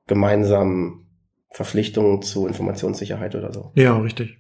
[0.07, 1.07] gemeinsamen
[1.51, 3.73] Verpflichtungen zu Informationssicherheit oder so.
[3.75, 4.37] Ja, richtig.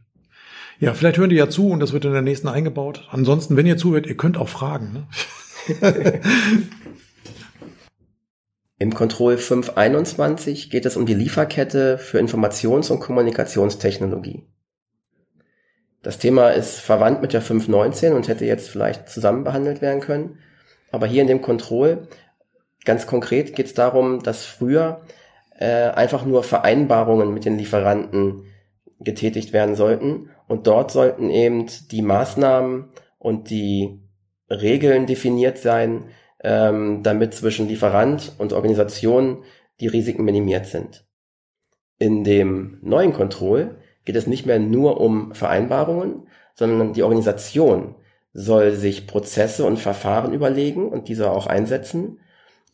[0.78, 3.08] Ja, vielleicht hören die ja zu und das wird in der nächsten eingebaut.
[3.10, 4.92] Ansonsten, wenn ihr zuhört, ihr könnt auch fragen.
[4.92, 5.06] Ne?
[8.78, 14.44] Im Control 521 geht es um die Lieferkette für Informations- und Kommunikationstechnologie.
[16.02, 20.38] Das Thema ist verwandt mit der 519 und hätte jetzt vielleicht zusammen behandelt werden können.
[20.92, 22.09] Aber hier in dem Control,
[22.85, 25.02] ganz konkret geht es darum, dass früher
[25.59, 28.44] äh, einfach nur Vereinbarungen mit den Lieferanten
[29.00, 30.30] getätigt werden sollten.
[30.48, 34.00] Und dort sollten eben die Maßnahmen und die
[34.48, 36.04] Regeln definiert sein,
[36.42, 39.42] ähm, damit zwischen Lieferant und Organisation
[39.80, 41.04] die Risiken minimiert sind.
[41.98, 46.22] In dem neuen Control geht es nicht mehr nur um Vereinbarungen,
[46.54, 47.96] sondern die Organisation
[48.32, 52.20] soll sich Prozesse und Verfahren überlegen und diese auch einsetzen,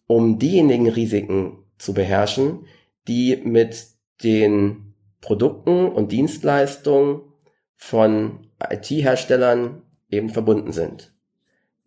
[0.07, 2.67] um diejenigen Risiken zu beherrschen,
[3.09, 3.87] die mit
[4.23, 7.23] den Produkten und Dienstleistungen
[7.77, 11.13] von IT-Herstellern eben verbunden sind.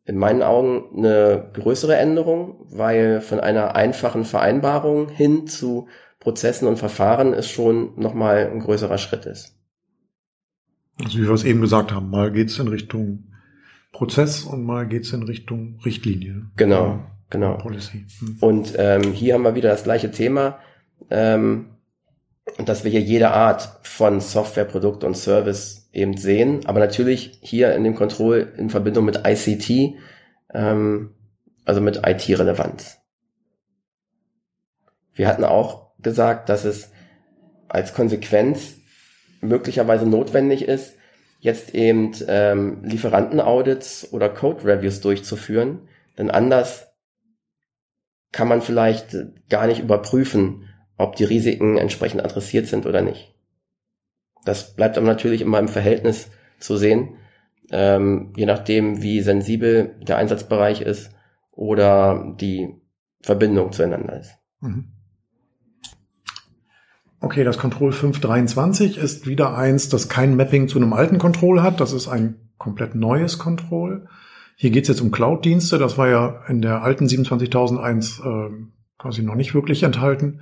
[0.06, 5.88] In meinen Augen eine größere Änderung, weil von einer einfachen Vereinbarung hin zu
[6.26, 9.60] Prozessen und Verfahren ist schon nochmal ein größerer Schritt ist.
[11.00, 13.26] Also wie wir es eben gesagt haben, mal geht's in Richtung
[13.92, 16.48] Prozess und mal geht's in Richtung Richtlinie.
[16.56, 17.60] Genau, genau.
[17.60, 18.08] Policy.
[18.18, 18.38] Hm.
[18.42, 20.58] Und ähm, hier haben wir wieder das gleiche Thema,
[21.12, 21.76] ähm,
[22.58, 27.76] dass wir hier jede Art von Software, Produkt und Service eben sehen, aber natürlich hier
[27.76, 29.94] in dem Control in Verbindung mit ICT,
[30.56, 31.12] ähm,
[31.66, 32.98] also mit IT-Relevanz.
[35.14, 36.90] Wir hatten auch gesagt, dass es
[37.68, 38.78] als Konsequenz
[39.42, 40.96] möglicherweise notwendig ist,
[41.40, 46.88] jetzt eben ähm, Lieferantenaudits oder Code-Reviews durchzuführen, denn anders
[48.32, 49.18] kann man vielleicht
[49.50, 53.36] gar nicht überprüfen, ob die Risiken entsprechend adressiert sind oder nicht.
[54.46, 56.30] Das bleibt aber natürlich immer im Verhältnis
[56.60, 57.18] zu sehen,
[57.72, 61.12] ähm, je nachdem, wie sensibel der Einsatzbereich ist
[61.52, 62.76] oder die
[63.22, 64.38] Verbindung zueinander ist.
[64.62, 64.95] Mhm.
[67.26, 71.80] Okay, das Control 523 ist wieder eins, das kein Mapping zu einem alten Control hat.
[71.80, 74.06] Das ist ein komplett neues Control.
[74.56, 75.80] Hier geht es jetzt um Cloud-Dienste.
[75.80, 78.50] Das war ja in der alten 27001 äh,
[79.00, 80.42] quasi noch nicht wirklich enthalten.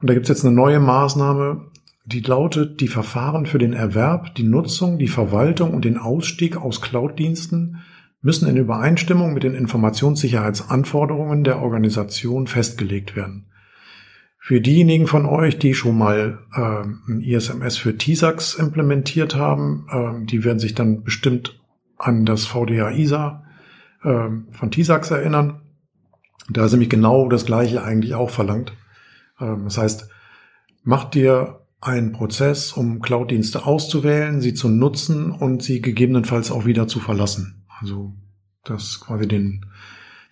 [0.00, 1.70] Und da gibt es jetzt eine neue Maßnahme,
[2.04, 6.80] die lautet, die Verfahren für den Erwerb, die Nutzung, die Verwaltung und den Ausstieg aus
[6.80, 7.76] Cloud-Diensten
[8.22, 13.47] müssen in Übereinstimmung mit den Informationssicherheitsanforderungen der Organisation festgelegt werden.
[14.48, 20.24] Für diejenigen von euch, die schon mal äh, ein ISMS für TISAX implementiert haben, äh,
[20.24, 21.60] die werden sich dann bestimmt
[21.98, 23.44] an das VDA ISA
[24.02, 25.60] äh, von TISAX erinnern.
[26.48, 28.72] Da ist nämlich genau das Gleiche eigentlich auch verlangt.
[29.38, 30.08] Ähm, das heißt,
[30.82, 36.88] macht dir einen Prozess, um Cloud-Dienste auszuwählen, sie zu nutzen und sie gegebenenfalls auch wieder
[36.88, 37.66] zu verlassen.
[37.82, 38.14] Also
[38.64, 39.66] das quasi den,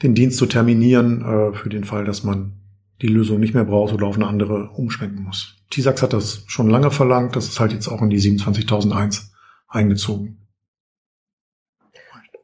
[0.03, 2.55] den Dienst zu terminieren äh, für den Fall, dass man
[3.03, 5.57] die Lösung nicht mehr braucht oder auf eine andere umschwenken muss.
[5.71, 9.33] TISAX hat das schon lange verlangt, das ist halt jetzt auch in die 27001
[9.69, 10.47] eingezogen.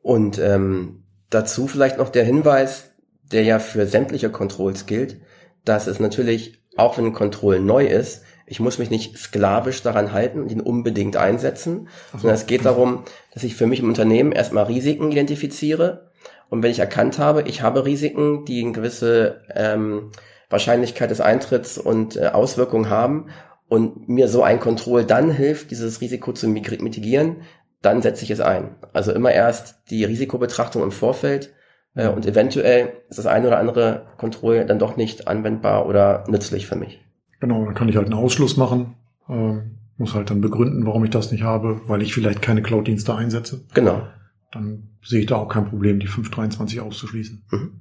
[0.03, 2.91] Und ähm, dazu vielleicht noch der Hinweis,
[3.23, 5.21] der ja für sämtliche Controls gilt,
[5.65, 10.13] dass es natürlich, auch wenn ein Control neu ist, ich muss mich nicht sklavisch daran
[10.13, 14.33] halten und ihn unbedingt einsetzen, sondern es geht darum, dass ich für mich im Unternehmen
[14.33, 16.11] erstmal Risiken identifiziere
[16.53, 20.11] und wenn ich erkannt habe, ich habe Risiken, die eine gewisse ähm,
[20.53, 23.27] Wahrscheinlichkeit des Eintritts und äh, Auswirkungen haben
[23.69, 27.37] und mir so ein Control dann hilft, dieses Risiko zu mitigieren,
[27.81, 28.77] dann setze ich es ein.
[28.93, 31.53] Also immer erst die Risikobetrachtung im Vorfeld
[31.95, 36.67] äh, und eventuell ist das eine oder andere Control dann doch nicht anwendbar oder nützlich
[36.67, 37.01] für mich.
[37.41, 38.95] Genau, dann kann ich halt einen Ausschluss machen,
[39.29, 39.55] äh,
[39.97, 43.65] muss halt dann begründen, warum ich das nicht habe, weil ich vielleicht keine Cloud-Dienste einsetze.
[43.75, 44.07] Genau.
[44.53, 47.45] Dann sehe ich da auch kein Problem, die 523 auszuschließen.
[47.51, 47.81] Mhm.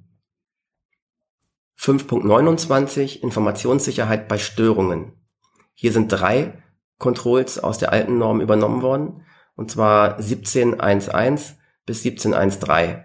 [1.81, 5.13] 5.29 Informationssicherheit bei Störungen.
[5.73, 6.61] Hier sind drei
[6.99, 9.25] Controls aus der alten Norm übernommen worden,
[9.55, 11.53] und zwar 17.1.1
[11.87, 13.03] bis 17.1.3.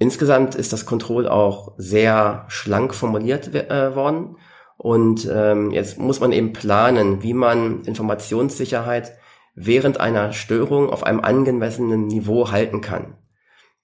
[0.00, 4.36] Insgesamt ist das Control auch sehr schlank formuliert äh, worden
[4.76, 9.16] und ähm, jetzt muss man eben planen, wie man Informationssicherheit
[9.54, 13.18] während einer Störung auf einem angemessenen Niveau halten kann.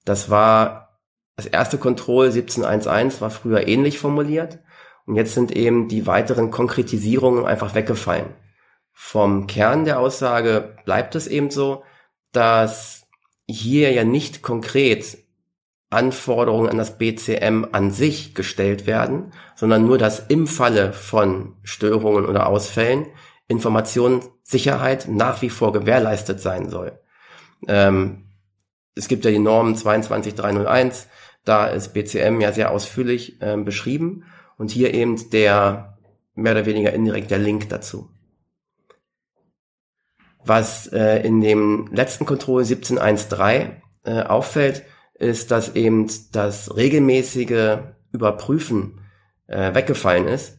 [0.05, 0.86] Das war
[1.37, 4.59] das erste Control 17.1.1 war früher ähnlich formuliert
[5.05, 8.34] und jetzt sind eben die weiteren Konkretisierungen einfach weggefallen.
[8.93, 11.84] Vom Kern der Aussage bleibt es eben so,
[12.32, 13.07] dass
[13.47, 15.18] hier ja nicht konkret
[15.91, 22.26] Anforderungen an das BCM an sich gestellt werden, sondern nur, dass im Falle von Störungen
[22.26, 23.07] oder Ausfällen
[23.47, 26.99] Informationssicherheit nach wie vor gewährleistet sein soll.
[27.68, 28.24] Ähm,
[28.97, 31.07] es gibt ja die Norm 22301,
[31.47, 34.24] da ist BCM ja sehr ausführlich äh, beschrieben
[34.59, 35.97] und hier eben der
[36.34, 38.11] mehr oder weniger indirekt der Link dazu.
[40.44, 43.70] Was äh, in dem letzten Control 17.1.3
[44.05, 44.84] äh, auffällt,
[45.14, 47.78] ist, dass eben das regelmäßige
[48.12, 49.01] Überprüfen
[49.47, 50.59] äh, weggefallen ist.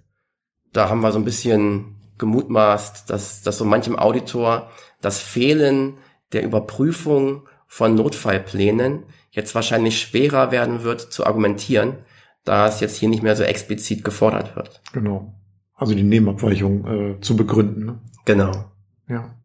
[0.74, 4.72] Da haben wir so ein bisschen gemutmaßt, dass, dass so manchem Auditor
[5.02, 5.98] das Fehlen
[6.32, 11.98] der Überprüfung von Notfallplänen jetzt wahrscheinlich schwerer werden wird zu argumentieren,
[12.44, 14.82] da es jetzt hier nicht mehr so explizit gefordert wird.
[14.94, 15.36] Genau.
[15.76, 17.86] Also die Nebenabweichung äh, zu begründen.
[17.86, 18.00] Ne?
[18.26, 18.72] Genau.
[19.08, 19.36] Ja.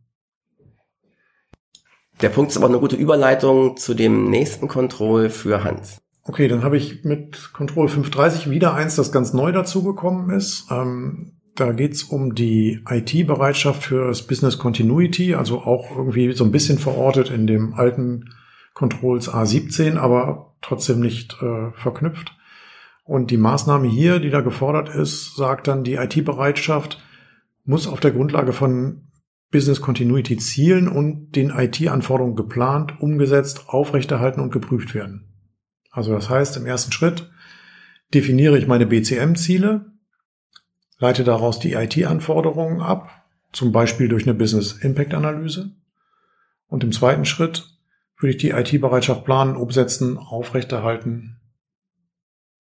[2.23, 5.99] Der Punkt ist aber eine gute Überleitung zu dem nächsten Control für Hans.
[6.25, 10.67] Okay, dann habe ich mit Control 530 wieder eins, das ganz neu dazugekommen ist.
[10.71, 16.53] Ähm, da geht's um die IT-Bereitschaft für das Business Continuity, also auch irgendwie so ein
[16.53, 18.31] bisschen verortet in dem alten
[18.75, 22.35] Controls A17, aber trotzdem nicht äh, verknüpft.
[23.05, 27.03] Und die Maßnahme hier, die da gefordert ist, sagt dann, die IT-Bereitschaft
[27.65, 29.09] muss auf der Grundlage von
[29.51, 35.29] Business Continuity Zielen und den IT-Anforderungen geplant, umgesetzt, aufrechterhalten und geprüft werden.
[35.91, 37.31] Also das heißt, im ersten Schritt
[38.15, 39.92] definiere ich meine BCM-Ziele,
[41.03, 43.11] leite daraus die IT-Anforderungen ab,
[43.53, 45.73] zum Beispiel durch eine Business Impact Analyse.
[46.69, 47.67] Und im zweiten Schritt
[48.17, 51.41] würde ich die IT-Bereitschaft planen, umsetzen, aufrechterhalten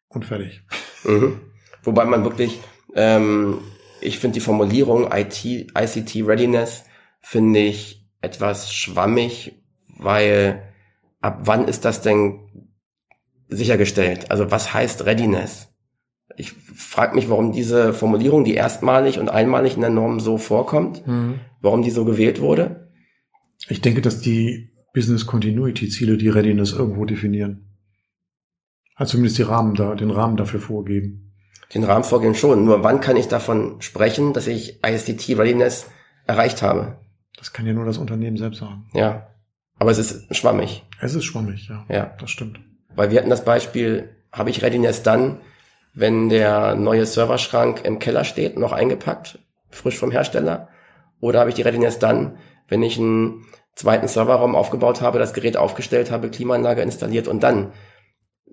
[0.08, 0.62] und fertig.
[1.04, 1.40] Mhm.
[1.84, 2.60] Wobei man wirklich,
[2.94, 3.58] ähm,
[4.00, 6.84] ich finde die Formulierung IT, ICT Readiness
[7.20, 10.62] finde ich etwas schwammig, weil
[11.20, 12.68] ab wann ist das denn
[13.48, 14.32] sichergestellt.
[14.32, 15.71] Also was heißt Readiness?
[16.42, 21.06] Ich frage mich, warum diese Formulierung, die erstmalig und einmalig in der Norm so vorkommt,
[21.06, 21.38] Mhm.
[21.60, 22.90] warum die so gewählt wurde.
[23.68, 27.76] Ich denke, dass die Business Continuity Ziele die Readiness irgendwo definieren.
[28.96, 31.32] Also zumindest die Rahmen da, den Rahmen dafür vorgeben.
[31.74, 32.64] Den Rahmen vorgehen schon.
[32.64, 35.86] Nur wann kann ich davon sprechen, dass ich ISTT Readiness
[36.26, 36.98] erreicht habe?
[37.38, 38.86] Das kann ja nur das Unternehmen selbst sagen.
[38.94, 39.28] Ja.
[39.78, 40.82] Aber es ist schwammig.
[41.00, 41.86] Es ist schwammig, ja.
[41.88, 42.16] Ja.
[42.18, 42.58] Das stimmt.
[42.96, 45.38] Weil wir hatten das Beispiel, habe ich Readiness dann,
[45.94, 49.38] wenn der neue Serverschrank im Keller steht, noch eingepackt,
[49.70, 50.68] frisch vom Hersteller?
[51.20, 52.36] Oder habe ich die Readiness dann,
[52.68, 57.72] wenn ich einen zweiten Serverraum aufgebaut habe, das Gerät aufgestellt habe, Klimaanlage installiert und dann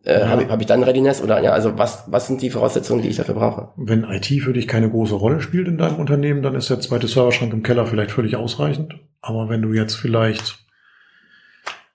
[0.05, 0.29] äh, Ja.
[0.29, 1.21] habe, ich, habe ich dann Readiness?
[1.21, 3.69] Oder ja, also was, was sind die Voraussetzungen, die ich dafür brauche?
[3.75, 7.07] Wenn IT für dich keine große Rolle spielt in deinem Unternehmen, dann ist der zweite
[7.07, 8.95] Serverschrank im Keller vielleicht völlig ausreichend.
[9.21, 10.59] Aber wenn du jetzt vielleicht,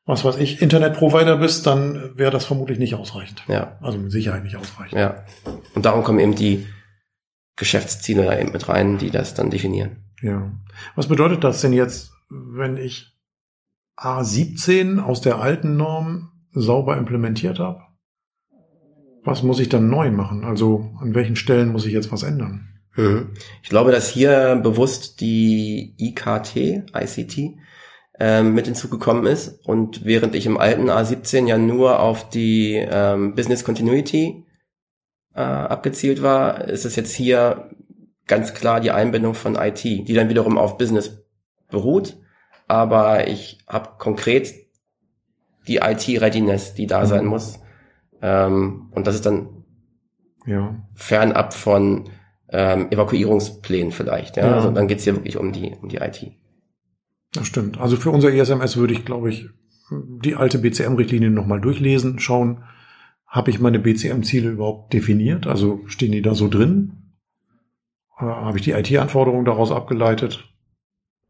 [0.06, 3.42] was weiß ich, Internetprovider bist, dann wäre das vermutlich nicht ausreichend.
[3.48, 4.98] Ja, Also mit Sicherheit nicht ausreichend.
[4.98, 5.24] ja.
[5.74, 6.66] Und darum kommen eben die
[7.56, 10.04] Geschäftsziele da eben mit rein, die das dann definieren.
[10.20, 10.52] Ja.
[10.96, 13.16] Was bedeutet das denn jetzt, wenn ich
[13.98, 17.80] A17 aus der alten Norm sauber implementiert habe?
[19.22, 20.44] Was muss ich dann neu machen?
[20.44, 22.68] Also an welchen Stellen muss ich jetzt was ändern?
[22.96, 23.30] Mhm.
[23.62, 26.56] Ich glaube, dass hier bewusst die IKT,
[26.94, 27.56] ICT,
[28.18, 29.64] ähm, mit hinzugekommen ist.
[29.66, 34.44] Und während ich im alten A17 ja nur auf die ähm, Business Continuity
[35.34, 37.70] äh, abgezielt war, ist es jetzt hier
[38.26, 41.24] ganz klar die Einbindung von IT, die dann wiederum auf Business
[41.70, 42.16] beruht.
[42.68, 44.54] Aber ich habe konkret
[45.66, 47.30] die IT-Readiness, die da sein Mhm.
[47.30, 47.58] muss.
[48.22, 49.64] Ähm, und das ist dann
[50.46, 50.74] Ja.
[50.94, 52.10] fernab von
[52.50, 54.36] ähm, Evakuierungsplänen vielleicht.
[54.36, 54.46] Ja?
[54.46, 54.54] Ja.
[54.56, 56.32] Also dann geht's hier wirklich um die, um die IT.
[57.34, 57.78] Das stimmt.
[57.78, 59.48] Also für unser ISMS würde ich, glaube ich,
[59.90, 62.64] die alte BCM-Richtlinie nochmal durchlesen, schauen,
[63.26, 65.46] habe ich meine BCM-Ziele überhaupt definiert?
[65.46, 67.12] Also stehen die da so drin?
[68.18, 70.48] Äh, habe ich die IT-Anforderungen daraus abgeleitet?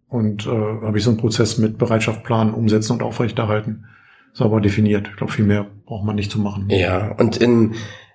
[0.07, 3.87] Und äh, habe ich so einen Prozess mit Bereitschaft planen, umsetzen und aufrechterhalten
[4.35, 5.09] sauber definiert?
[5.09, 6.69] Ich glaube, viel mehr braucht man nicht zu machen.
[6.69, 7.75] Ja, und in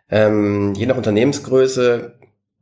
[0.10, 2.20] ähm, je nach Unternehmensgröße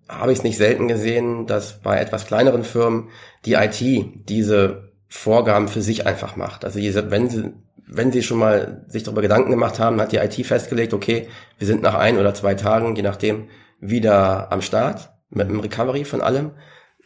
[0.07, 3.09] habe ich es nicht selten gesehen, dass bei etwas kleineren Firmen
[3.45, 3.81] die IT
[4.29, 6.65] diese Vorgaben für sich einfach macht.
[6.65, 7.53] Also diese, wenn sie
[7.87, 11.65] wenn sie schon mal sich darüber Gedanken gemacht haben, hat die IT festgelegt, okay, wir
[11.65, 13.47] sind nach ein oder zwei Tagen, je nachdem,
[13.79, 16.51] wieder am Start mit dem Recovery von allem.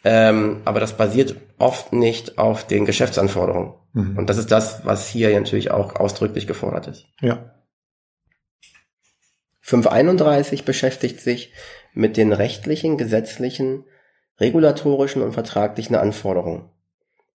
[0.04, 3.76] Ähm, aber das basiert oft nicht auf den Geschäftsanforderungen.
[3.94, 4.18] Mhm.
[4.18, 7.06] Und das ist das, was hier natürlich auch ausdrücklich gefordert ist.
[7.22, 7.54] Ja.
[9.62, 11.54] 531 beschäftigt sich
[11.94, 13.86] mit den rechtlichen, gesetzlichen,
[14.40, 16.70] regulatorischen und vertraglichen Anforderungen.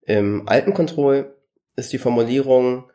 [0.06, 1.34] Im alten Control
[1.76, 2.90] ist die Formulierung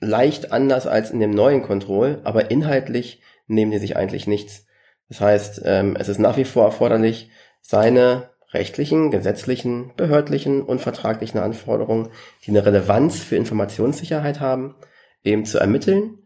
[0.00, 4.66] leicht anders als in dem neuen Control, aber inhaltlich nehmen die sich eigentlich nichts.
[5.08, 7.30] Das heißt, ähm, es ist nach wie vor erforderlich,
[7.60, 12.10] seine rechtlichen, gesetzlichen, behördlichen und vertraglichen Anforderungen,
[12.44, 14.76] die eine Relevanz für Informationssicherheit haben,
[15.22, 16.24] eben zu ermitteln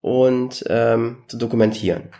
[0.00, 2.10] und ähm, zu dokumentieren.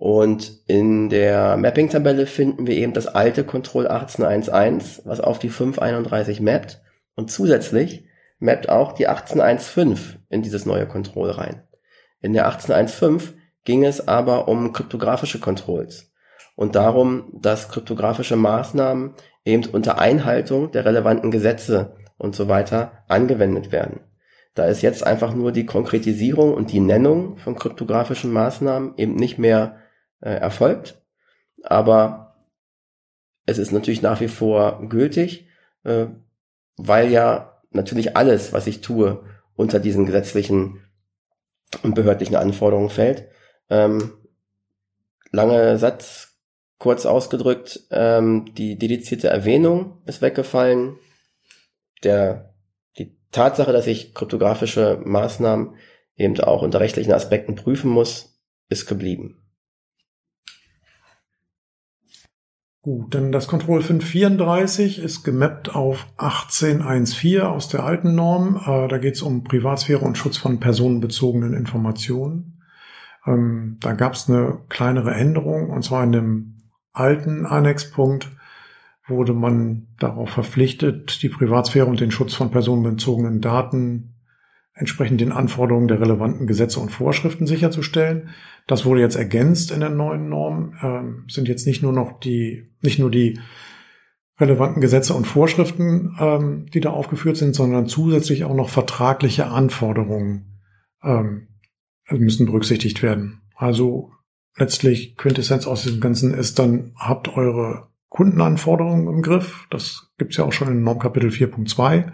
[0.00, 6.40] Und in der Mapping-Tabelle finden wir eben das alte Control 1811, was auf die 531
[6.40, 6.80] mappt.
[7.16, 8.06] Und zusätzlich
[8.38, 11.64] mappt auch die 1815 in dieses neue Control rein.
[12.22, 16.10] In der 1815 ging es aber um kryptografische Controls
[16.56, 19.12] und darum, dass kryptografische Maßnahmen
[19.44, 24.00] eben unter Einhaltung der relevanten Gesetze und so weiter angewendet werden.
[24.54, 29.38] Da ist jetzt einfach nur die Konkretisierung und die Nennung von kryptografischen Maßnahmen eben nicht
[29.38, 29.76] mehr
[30.20, 31.02] äh, erfolgt.
[31.62, 32.36] Aber
[33.46, 35.46] es ist natürlich nach wie vor gültig,
[35.84, 36.06] äh,
[36.76, 40.80] weil ja natürlich alles, was ich tue, unter diesen gesetzlichen
[41.82, 43.28] und behördlichen Anforderungen fällt.
[43.68, 44.12] Ähm,
[45.30, 46.38] lange Satz,
[46.78, 50.98] kurz ausgedrückt, ähm, die dedizierte Erwähnung ist weggefallen.
[52.02, 52.54] Der,
[52.98, 55.74] die Tatsache, dass ich kryptografische Maßnahmen
[56.16, 59.39] eben auch unter rechtlichen Aspekten prüfen muss, ist geblieben.
[62.82, 68.56] Gut, denn das Control 534 ist gemappt auf 1814 aus der alten Norm.
[68.56, 72.62] Äh, da geht es um Privatsphäre und Schutz von personenbezogenen Informationen.
[73.26, 76.56] Ähm, da gab es eine kleinere Änderung, und zwar in dem
[76.92, 78.30] alten Annexpunkt
[79.06, 84.09] wurde man darauf verpflichtet, die Privatsphäre und den Schutz von personenbezogenen Daten
[84.74, 88.30] entsprechend den Anforderungen der relevanten Gesetze und Vorschriften sicherzustellen.
[88.66, 90.74] Das wurde jetzt ergänzt in der neuen Norm.
[90.82, 93.38] Ähm, sind jetzt nicht nur noch die, nicht nur die
[94.38, 100.60] relevanten Gesetze und Vorschriften, ähm, die da aufgeführt sind, sondern zusätzlich auch noch vertragliche Anforderungen
[101.02, 101.48] ähm,
[102.08, 103.42] müssen berücksichtigt werden.
[103.54, 104.12] Also
[104.56, 109.66] letztlich Quintessenz aus dem Ganzen ist dann, habt eure Kundenanforderungen im Griff.
[109.70, 112.12] Das gibt's ja auch schon in Normkapitel 4.2.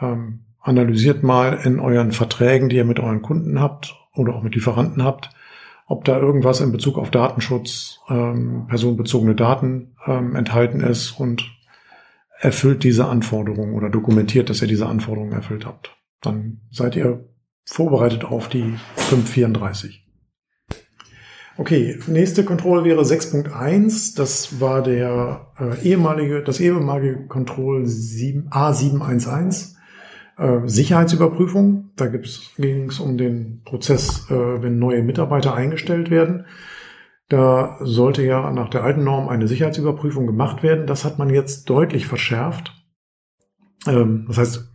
[0.00, 4.54] Ähm, analysiert mal in euren Verträgen, die ihr mit euren Kunden habt oder auch mit
[4.54, 5.30] Lieferanten habt,
[5.86, 11.50] ob da irgendwas in Bezug auf Datenschutz, ähm, personenbezogene Daten ähm, enthalten ist und
[12.38, 15.96] erfüllt diese Anforderungen oder dokumentiert, dass ihr diese Anforderungen erfüllt habt.
[16.20, 17.28] Dann seid ihr
[17.64, 20.06] vorbereitet auf die 534.
[21.56, 24.16] Okay, nächste Kontrolle wäre 6.1.
[24.16, 29.74] Das war der äh, ehemalige, das ehemalige Control 7, A711.
[30.40, 31.90] Äh, Sicherheitsüberprüfung.
[31.96, 36.46] Da ging es um den Prozess, äh, wenn neue Mitarbeiter eingestellt werden.
[37.28, 40.86] Da sollte ja nach der alten Norm eine Sicherheitsüberprüfung gemacht werden.
[40.86, 42.72] Das hat man jetzt deutlich verschärft.
[43.86, 44.72] Ähm, das heißt,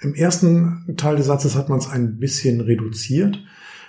[0.00, 3.42] im ersten Teil des Satzes hat man es ein bisschen reduziert.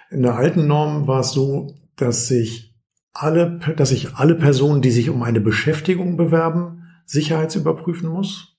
[0.09, 2.73] In der alten Norm war es so, dass sich
[3.11, 8.56] alle, dass sich alle Personen, die sich um eine Beschäftigung bewerben, sicherheitsüberprüfen muss.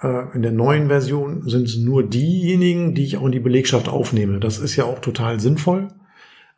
[0.00, 3.88] Äh, in der neuen Version sind es nur diejenigen, die ich auch in die Belegschaft
[3.88, 4.38] aufnehme.
[4.40, 5.88] Das ist ja auch total sinnvoll,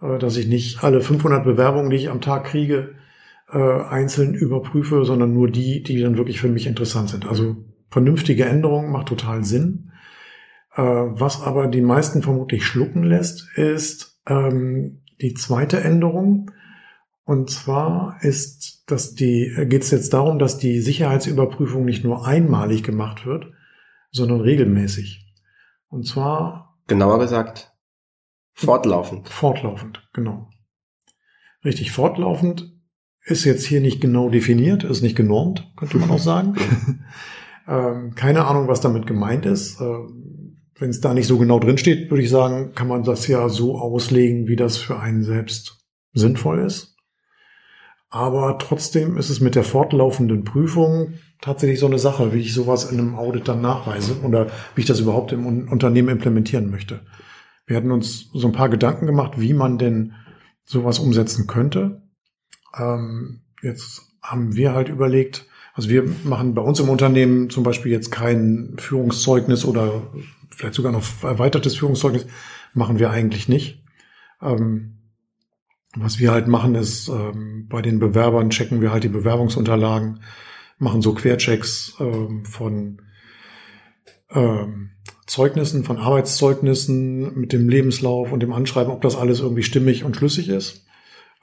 [0.03, 2.95] äh, dass ich nicht alle 500 Bewerbungen, die ich am Tag kriege,
[3.51, 7.27] äh, einzeln überprüfe, sondern nur die, die dann wirklich für mich interessant sind.
[7.27, 7.57] Also
[7.91, 9.87] vernünftige Änderungen macht total Sinn.
[10.77, 16.53] Was aber die meisten vermutlich schlucken lässt, ist ähm, die zweite Änderung.
[17.31, 22.83] Und zwar ist, dass die, geht es jetzt darum, dass die Sicherheitsüberprüfung nicht nur einmalig
[22.83, 23.53] gemacht wird,
[24.11, 25.33] sondern regelmäßig.
[25.87, 26.77] Und zwar.
[26.89, 27.73] Genauer gesagt,
[28.55, 29.29] fortlaufend.
[29.29, 30.51] Fortlaufend, genau.
[31.65, 32.73] Richtig, fortlaufend
[33.23, 36.57] ist jetzt hier nicht genau definiert, ist nicht genormt, könnte man auch sagen.
[37.69, 39.81] ähm, keine Ahnung, was damit gemeint ist.
[39.81, 43.29] Ähm, wenn es da nicht so genau drin steht, würde ich sagen, kann man das
[43.29, 45.79] ja so auslegen, wie das für einen selbst
[46.13, 46.97] sinnvoll ist.
[48.11, 52.91] Aber trotzdem ist es mit der fortlaufenden Prüfung tatsächlich so eine Sache, wie ich sowas
[52.91, 57.01] in einem Audit dann nachweise oder wie ich das überhaupt im Unternehmen implementieren möchte.
[57.67, 60.15] Wir hatten uns so ein paar Gedanken gemacht, wie man denn
[60.65, 62.03] sowas umsetzen könnte.
[62.77, 67.93] Ähm, jetzt haben wir halt überlegt, also wir machen bei uns im Unternehmen zum Beispiel
[67.93, 70.03] jetzt kein Führungszeugnis oder
[70.51, 72.27] vielleicht sogar noch erweitertes Führungszeugnis,
[72.75, 73.85] machen wir eigentlich nicht.
[74.43, 75.00] Ähm,
[75.97, 80.21] was wir halt machen, ist, ähm, bei den Bewerbern checken wir halt die Bewerbungsunterlagen,
[80.79, 83.03] machen so Querchecks ähm, von
[84.31, 84.91] ähm,
[85.27, 90.17] Zeugnissen, von Arbeitszeugnissen mit dem Lebenslauf und dem Anschreiben, ob das alles irgendwie stimmig und
[90.17, 90.87] schlüssig ist.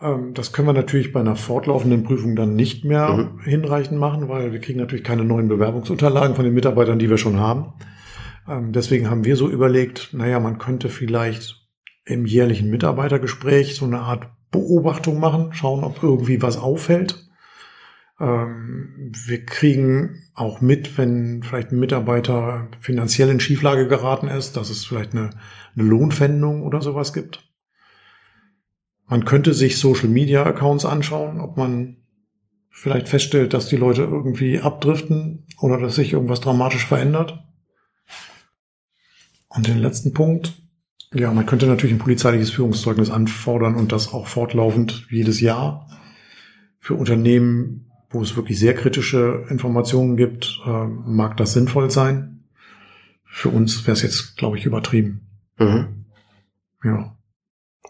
[0.02, 3.40] Ähm, das können wir natürlich bei einer fortlaufenden Prüfung dann nicht mehr mhm.
[3.42, 7.40] hinreichend machen, weil wir kriegen natürlich keine neuen Bewerbungsunterlagen von den Mitarbeitern, die wir schon
[7.40, 7.74] haben.
[8.48, 11.68] Ähm, deswegen haben wir so überlegt, naja, man könnte vielleicht
[12.06, 17.28] im jährlichen Mitarbeitergespräch so eine Art Beobachtung machen, schauen, ob irgendwie was auffällt.
[18.20, 24.70] Ähm, wir kriegen auch mit, wenn vielleicht ein Mitarbeiter finanziell in Schieflage geraten ist, dass
[24.70, 25.32] es vielleicht eine,
[25.76, 27.44] eine Lohnpfändung oder sowas gibt.
[29.08, 31.98] Man könnte sich Social Media Accounts anschauen, ob man
[32.70, 37.44] vielleicht feststellt, dass die Leute irgendwie abdriften oder dass sich irgendwas dramatisch verändert.
[39.48, 40.54] Und den letzten Punkt,
[41.14, 45.88] ja, man könnte natürlich ein polizeiliches Führungszeugnis anfordern und das auch fortlaufend jedes Jahr
[46.80, 52.46] für Unternehmen, wo es wirklich sehr kritische Informationen gibt, äh, mag das sinnvoll sein.
[53.26, 55.28] Für uns wäre es jetzt, glaube ich, übertrieben.
[55.58, 56.06] Mhm.
[56.84, 57.18] Ja.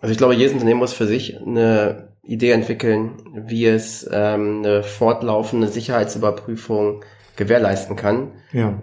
[0.02, 3.12] Also ich glaube, jedes Unternehmen muss für sich eine Idee entwickeln,
[3.48, 7.04] wie es ähm, eine fortlaufende Sicherheitsüberprüfung
[7.36, 8.32] gewährleisten kann.
[8.52, 8.82] Ja.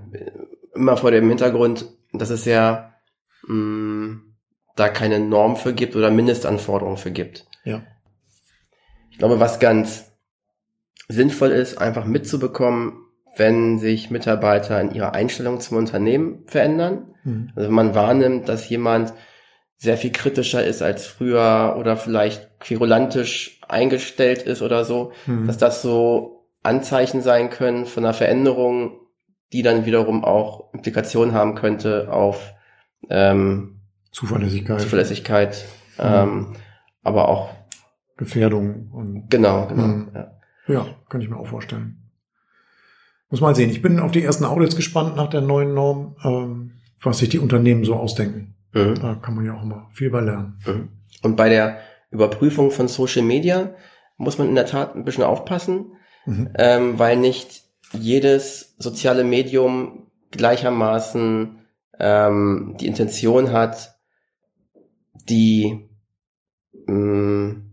[0.74, 2.93] Immer vor dem Hintergrund, dass es ja
[3.46, 4.20] mh,
[4.76, 7.46] da keine Norm für gibt oder Mindestanforderungen für gibt.
[7.64, 7.82] Ja.
[9.10, 10.12] Ich glaube, was ganz
[11.08, 13.04] sinnvoll ist, einfach mitzubekommen,
[13.36, 17.14] wenn sich Mitarbeiter in ihrer Einstellung zum Unternehmen verändern.
[17.24, 17.52] Mhm.
[17.54, 19.12] Also wenn man wahrnimmt, dass jemand
[19.76, 25.46] sehr viel kritischer ist als früher oder vielleicht querulantisch eingestellt ist oder so, mhm.
[25.46, 29.00] dass das so Anzeichen sein können von einer Veränderung,
[29.52, 32.53] die dann wiederum auch Implikationen haben könnte auf
[33.10, 33.80] ähm,
[34.10, 35.64] Zuverlässigkeit, Zuverlässigkeit
[35.98, 36.04] mhm.
[36.04, 36.56] ähm,
[37.02, 37.50] aber auch
[38.16, 39.86] Gefährdung und genau, genau.
[39.86, 40.10] Mhm.
[40.14, 40.30] Ja.
[40.68, 42.10] ja, kann ich mir auch vorstellen.
[43.30, 43.70] Muss mal sehen.
[43.70, 47.38] Ich bin auf die ersten Audits gespannt nach der neuen Norm, ähm, was sich die
[47.38, 48.54] Unternehmen so ausdenken.
[48.72, 48.94] Mhm.
[49.00, 50.58] Da kann man ja auch immer viel bei lernen.
[50.66, 50.88] Mhm.
[51.22, 51.78] Und bei der
[52.10, 53.74] Überprüfung von Social Media
[54.16, 55.94] muss man in der Tat ein bisschen aufpassen,
[56.26, 56.50] mhm.
[56.56, 61.63] ähm, weil nicht jedes soziale Medium gleichermaßen
[62.00, 63.94] ähm, die Intention hat,
[65.28, 65.88] die
[66.86, 67.70] mh, mm,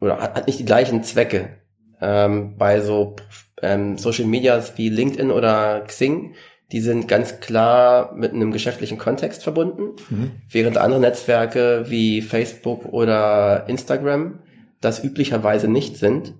[0.00, 1.58] oder hat, hat nicht die gleichen Zwecke.
[2.00, 3.16] Ähm, bei so
[3.60, 6.34] ähm, Social Medias wie LinkedIn oder Xing,
[6.70, 10.30] die sind ganz klar mit einem geschäftlichen Kontext verbunden, mhm.
[10.50, 14.40] während andere Netzwerke wie Facebook oder Instagram
[14.80, 16.34] das üblicherweise nicht sind.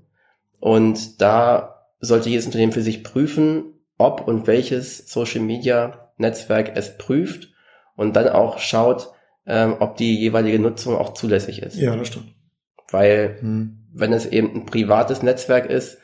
[0.60, 6.96] Und da sollte jedes Unternehmen für sich prüfen, ob und welches Social Media Netzwerk es
[6.98, 7.48] prüft
[7.96, 9.10] und dann auch schaut,
[9.46, 11.76] ähm, ob die jeweilige Nutzung auch zulässig ist.
[11.76, 12.34] Ja, das stimmt.
[12.90, 13.86] Weil hm.
[13.92, 15.98] wenn es eben ein privates Netzwerk ist,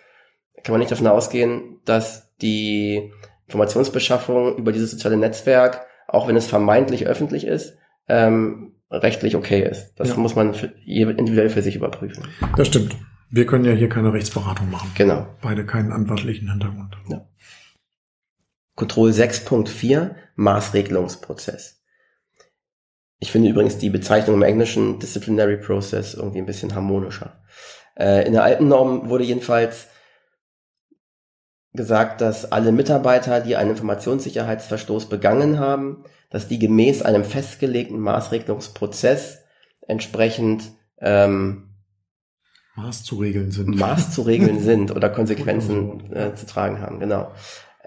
[0.62, 3.12] kann man nicht davon ausgehen, dass die
[3.46, 7.76] Informationsbeschaffung über dieses soziale Netzwerk, auch wenn es vermeintlich öffentlich ist,
[8.08, 9.94] ähm, rechtlich okay ist.
[9.96, 10.16] Das ja.
[10.16, 12.24] muss man für, individuell für sich überprüfen.
[12.56, 12.96] Das stimmt.
[13.30, 14.90] Wir können ja hier keine Rechtsberatung machen.
[14.94, 15.26] Genau.
[15.42, 16.96] Beide keinen anwaltlichen Hintergrund.
[17.08, 17.26] Ja.
[18.74, 21.82] Control 6.4 Maßregelungsprozess.
[23.18, 27.42] Ich finde übrigens die Bezeichnung im Englischen Disciplinary Process irgendwie ein bisschen harmonischer.
[27.96, 29.86] Äh, in der alten Norm wurde jedenfalls
[31.72, 39.38] gesagt, dass alle Mitarbeiter, die einen Informationssicherheitsverstoß begangen haben, dass die gemäß einem festgelegten Maßregelungsprozess
[39.86, 41.74] entsprechend ähm,
[42.76, 43.76] Maß zu regeln sind.
[43.76, 47.32] Maß zu regeln sind oder Konsequenzen äh, zu tragen haben, genau.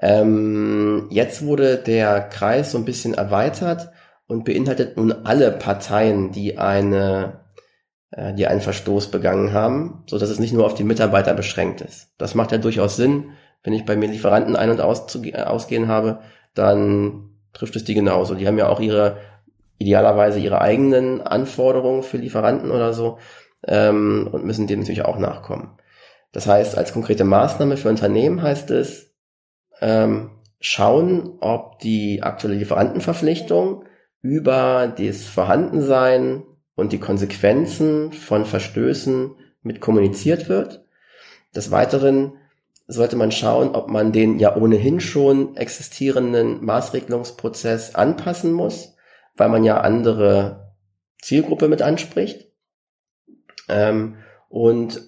[0.02, 3.90] Ähm, jetzt wurde der Kreis so ein bisschen erweitert
[4.28, 7.42] und beinhaltet nun alle Parteien, die eine,
[8.12, 11.82] äh, die einen Verstoß begangen haben, so dass es nicht nur auf die Mitarbeiter beschränkt
[11.82, 12.10] ist.
[12.18, 13.32] Das macht ja durchaus Sinn.
[13.64, 16.20] Wenn ich bei mir Lieferanten ein- und ausgehen habe,
[16.54, 18.36] dann trifft es die genauso.
[18.36, 19.18] Die haben ja auch ihre,
[19.80, 23.18] idealerweise ihre eigenen Anforderungen für Lieferanten oder so,
[23.66, 25.72] ähm, und müssen dem natürlich auch nachkommen.
[26.32, 29.07] Das heißt, als konkrete Maßnahme für Unternehmen heißt es,
[29.82, 33.86] ähm, schauen, ob die aktuelle Lieferantenverpflichtung
[34.22, 36.44] über das Vorhandensein
[36.76, 40.86] und die Konsequenzen von Verstößen mit kommuniziert wird.
[41.56, 42.34] Des Weiteren
[42.88, 48.96] sollte man schauen, ob man den ja ohnehin schon existierenden Maßregelungsprozess anpassen muss,
[49.36, 50.74] weil man ja andere
[51.22, 52.48] Zielgruppe mit anspricht.
[53.68, 54.18] Ähm,
[54.50, 55.02] und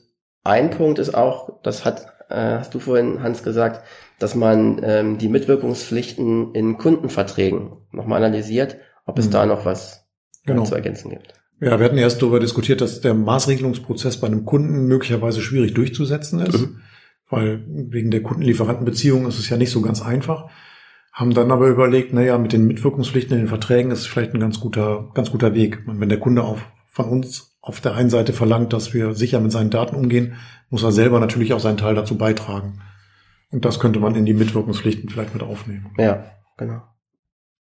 [0.43, 3.85] ein Punkt ist auch, das hat, äh, hast du vorhin, Hans, gesagt,
[4.19, 9.31] dass man ähm, die Mitwirkungspflichten in Kundenverträgen nochmal analysiert, ob es mhm.
[9.31, 10.05] da noch was
[10.45, 10.63] genau.
[10.63, 11.33] zu ergänzen gibt.
[11.61, 16.39] Ja, wir hatten erst darüber diskutiert, dass der Maßregelungsprozess bei einem Kunden möglicherweise schwierig durchzusetzen
[16.39, 16.81] ist, mhm.
[17.29, 20.49] weil wegen der Kundenlieferantenbeziehung ist es ja nicht so ganz einfach.
[21.11, 24.39] Haben dann aber überlegt, naja, mit den Mitwirkungspflichten in den Verträgen ist es vielleicht ein
[24.39, 25.83] ganz guter, ganz guter Weg.
[25.85, 29.41] Und wenn der Kunde auf, von uns auf der einen Seite verlangt, dass wir sicher
[29.41, 30.35] mit seinen Daten umgehen,
[30.69, 32.79] muss er selber natürlich auch seinen Teil dazu beitragen.
[33.51, 35.91] Und das könnte man in die Mitwirkungspflichten vielleicht mit aufnehmen.
[35.97, 36.25] Ja,
[36.57, 36.81] genau.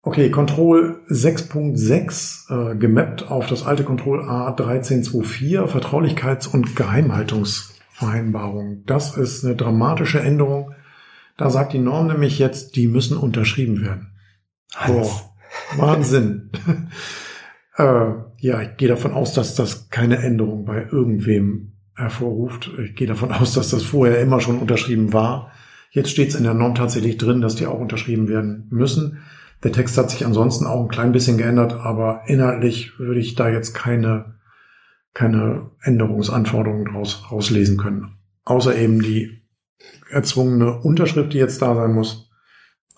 [0.02, 8.84] Okay, Control 6.6 äh, gemappt auf das alte Control A1324 Vertraulichkeits- und Geheimhaltungsvereinbarung.
[8.86, 10.76] Das ist eine dramatische Änderung.
[11.38, 14.12] Da sagt die Norm nämlich jetzt, die müssen unterschrieben werden.
[14.86, 15.10] Boah,
[15.76, 16.52] Wahnsinn.
[17.78, 22.70] äh, ja, ich gehe davon aus, dass das keine Änderung bei irgendwem hervorruft.
[22.84, 25.52] Ich gehe davon aus, dass das vorher immer schon unterschrieben war.
[25.96, 29.24] Jetzt steht es in der Norm tatsächlich drin, dass die auch unterschrieben werden müssen.
[29.64, 33.48] Der Text hat sich ansonsten auch ein klein bisschen geändert, aber inhaltlich würde ich da
[33.48, 34.36] jetzt keine,
[35.14, 38.18] keine Änderungsanforderungen draus rauslesen können.
[38.44, 39.48] Außer eben die
[40.10, 42.30] erzwungene Unterschrift, die jetzt da sein muss,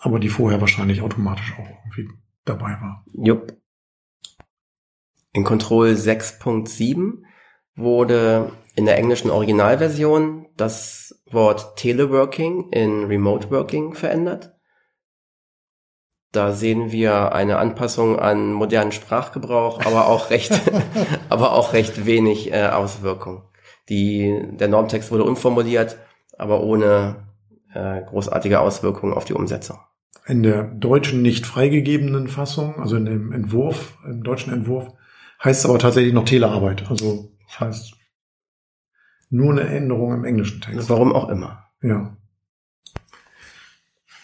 [0.00, 2.12] aber die vorher wahrscheinlich automatisch auch irgendwie
[2.44, 3.04] dabei war.
[3.12, 3.56] Jupp.
[5.32, 7.22] In Control 6.7
[7.76, 14.54] wurde in der englischen Originalversion das Wort Teleworking in Remote Working verändert.
[16.30, 20.52] Da sehen wir eine Anpassung an modernen Sprachgebrauch, aber auch recht,
[21.28, 23.42] aber auch recht wenig äh, Auswirkung.
[23.88, 25.98] Die, der Normtext wurde umformuliert,
[26.38, 27.26] aber ohne
[27.74, 29.78] äh, großartige Auswirkungen auf die Umsetzung.
[30.24, 34.92] In der deutschen nicht freigegebenen Fassung, also in dem Entwurf, im deutschen Entwurf,
[35.42, 36.88] heißt es aber tatsächlich noch Telearbeit.
[36.88, 37.97] Also heißt
[39.30, 40.88] nur eine Änderung im englischen Text.
[40.88, 41.64] Warum auch immer.
[41.82, 42.16] Ja.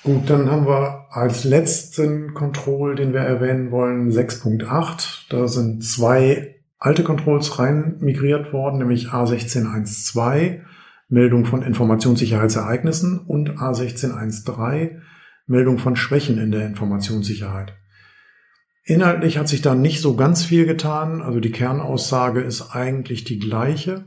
[0.03, 5.31] Gut, dann haben wir als letzten Control, den wir erwähnen wollen, 6.8.
[5.31, 10.61] Da sind zwei alte Controls rein migriert worden, nämlich A16.1.2,
[11.09, 15.01] Meldung von Informationssicherheitsereignissen und A16.1.3,
[15.47, 17.75] Meldung von Schwächen in der Informationssicherheit.
[18.85, 21.23] Inhaltlich hat sich da nicht so ganz viel getan.
[21.23, 24.05] Also die Kernaussage ist eigentlich die gleiche.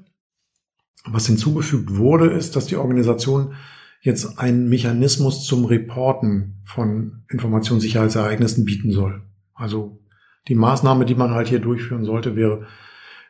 [1.06, 3.54] Was hinzugefügt wurde, ist, dass die Organisation
[4.02, 9.22] jetzt einen Mechanismus zum Reporten von Informationssicherheitsereignissen bieten soll.
[9.54, 10.00] Also
[10.48, 12.68] Die Maßnahme, die man halt hier durchführen sollte, wäre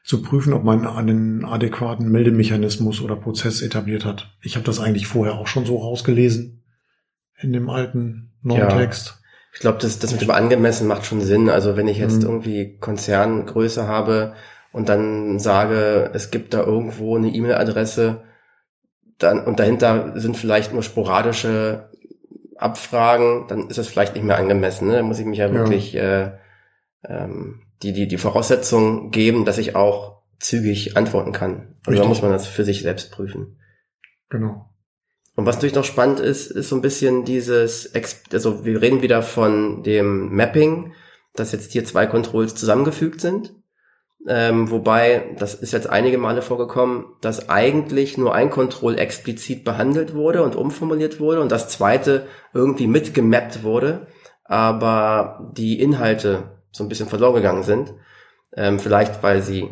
[0.03, 4.37] zu prüfen, ob man einen adäquaten Meldemechanismus oder Prozess etabliert hat.
[4.41, 6.63] Ich habe das eigentlich vorher auch schon so rausgelesen
[7.39, 9.07] in dem alten Normtext.
[9.07, 9.13] Ja.
[9.53, 11.49] Ich glaube, das, das mit dem angemessen macht schon Sinn.
[11.49, 12.29] Also wenn ich jetzt mhm.
[12.29, 14.33] irgendwie Konzerngröße habe
[14.77, 18.21] und dann sage, es gibt da irgendwo eine E-Mail-Adresse,
[19.17, 21.89] dann und dahinter sind vielleicht nur sporadische
[22.55, 24.87] Abfragen, dann ist das vielleicht nicht mehr angemessen.
[24.87, 24.97] Ne?
[24.97, 26.03] Da muss ich mich ja wirklich ja.
[26.03, 26.31] Äh,
[27.07, 31.73] ähm, die, die, die Voraussetzung geben, dass ich auch zügig antworten kann.
[31.87, 33.59] Also da muss man das für sich selbst prüfen.
[34.29, 34.69] Genau.
[35.35, 37.91] Und was natürlich noch spannend ist, ist so ein bisschen dieses,
[38.31, 40.93] also wir reden wieder von dem Mapping,
[41.33, 43.55] dass jetzt hier zwei Controls zusammengefügt sind.
[44.27, 50.13] Ähm, wobei, das ist jetzt einige Male vorgekommen, dass eigentlich nur ein Control explizit behandelt
[50.13, 54.07] wurde und umformuliert wurde und das zweite irgendwie mitgemappt wurde,
[54.43, 57.93] aber die Inhalte so ein bisschen verloren gegangen sind.
[58.53, 59.71] Ähm, vielleicht, weil sie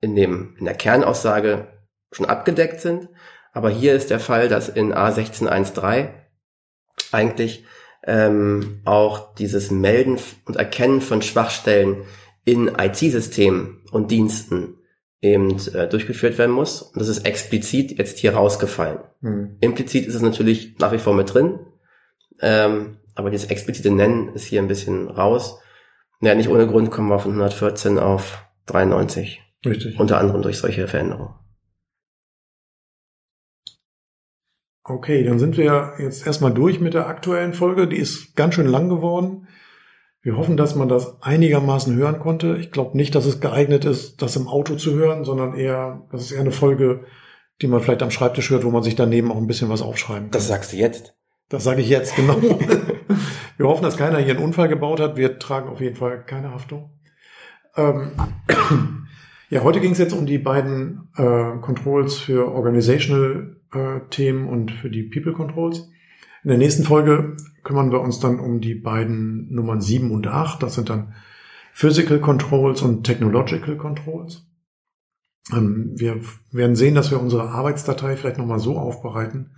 [0.00, 1.68] in dem, in der Kernaussage
[2.10, 3.08] schon abgedeckt sind.
[3.52, 6.08] Aber hier ist der Fall, dass in A1613
[7.12, 7.64] eigentlich
[8.04, 12.04] ähm, auch dieses Melden und Erkennen von Schwachstellen
[12.48, 14.78] in IT-Systemen und Diensten
[15.20, 16.80] eben äh, durchgeführt werden muss.
[16.80, 19.00] Und das ist explizit jetzt hier rausgefallen.
[19.20, 19.58] Hm.
[19.60, 21.58] Implizit ist es natürlich nach wie vor mit drin,
[22.40, 25.60] ähm, aber dieses explizite Nennen ist hier ein bisschen raus.
[26.22, 29.42] Ja, nicht ohne Grund kommen wir von 114 auf 93.
[29.66, 30.00] Richtig.
[30.00, 31.34] Unter anderem durch solche Veränderungen.
[34.84, 37.88] Okay, dann sind wir jetzt erstmal durch mit der aktuellen Folge.
[37.88, 39.48] Die ist ganz schön lang geworden.
[40.20, 42.56] Wir hoffen, dass man das einigermaßen hören konnte.
[42.56, 46.22] Ich glaube nicht, dass es geeignet ist, das im Auto zu hören, sondern eher, das
[46.22, 47.04] ist eher eine Folge,
[47.62, 50.24] die man vielleicht am Schreibtisch hört, wo man sich daneben auch ein bisschen was aufschreiben
[50.24, 50.30] kann.
[50.32, 51.14] Das sagst du jetzt.
[51.48, 52.36] Das sage ich jetzt, genau.
[53.56, 55.16] wir hoffen, dass keiner hier einen Unfall gebaut hat.
[55.16, 56.90] Wir tragen auf jeden Fall keine Haftung.
[57.76, 58.12] Ähm,
[59.50, 64.72] ja, heute ging es jetzt um die beiden äh, Controls für Organizational äh, Themen und
[64.72, 65.88] für die People Controls.
[66.42, 67.36] In der nächsten Folge
[67.68, 70.62] kümmern wir uns dann um die beiden Nummern 7 und 8.
[70.62, 71.12] Das sind dann
[71.74, 74.46] Physical Controls und Technological Controls.
[75.52, 76.18] Ähm, wir
[76.50, 79.54] werden sehen, dass wir unsere Arbeitsdatei vielleicht nochmal so aufbereiten,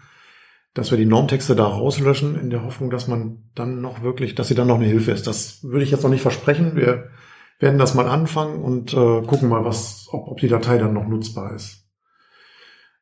[0.75, 4.49] dass wir die Normtexte da rauslöschen, in der Hoffnung, dass man dann noch wirklich, dass
[4.49, 5.29] sie dann noch eine Hilfe ist.
[5.29, 6.75] Das würde ich jetzt noch nicht versprechen.
[6.75, 7.11] Wir
[7.61, 11.07] werden das mal anfangen und äh, gucken mal, was, ob, ob die Datei dann noch
[11.07, 11.80] nutzbar ist.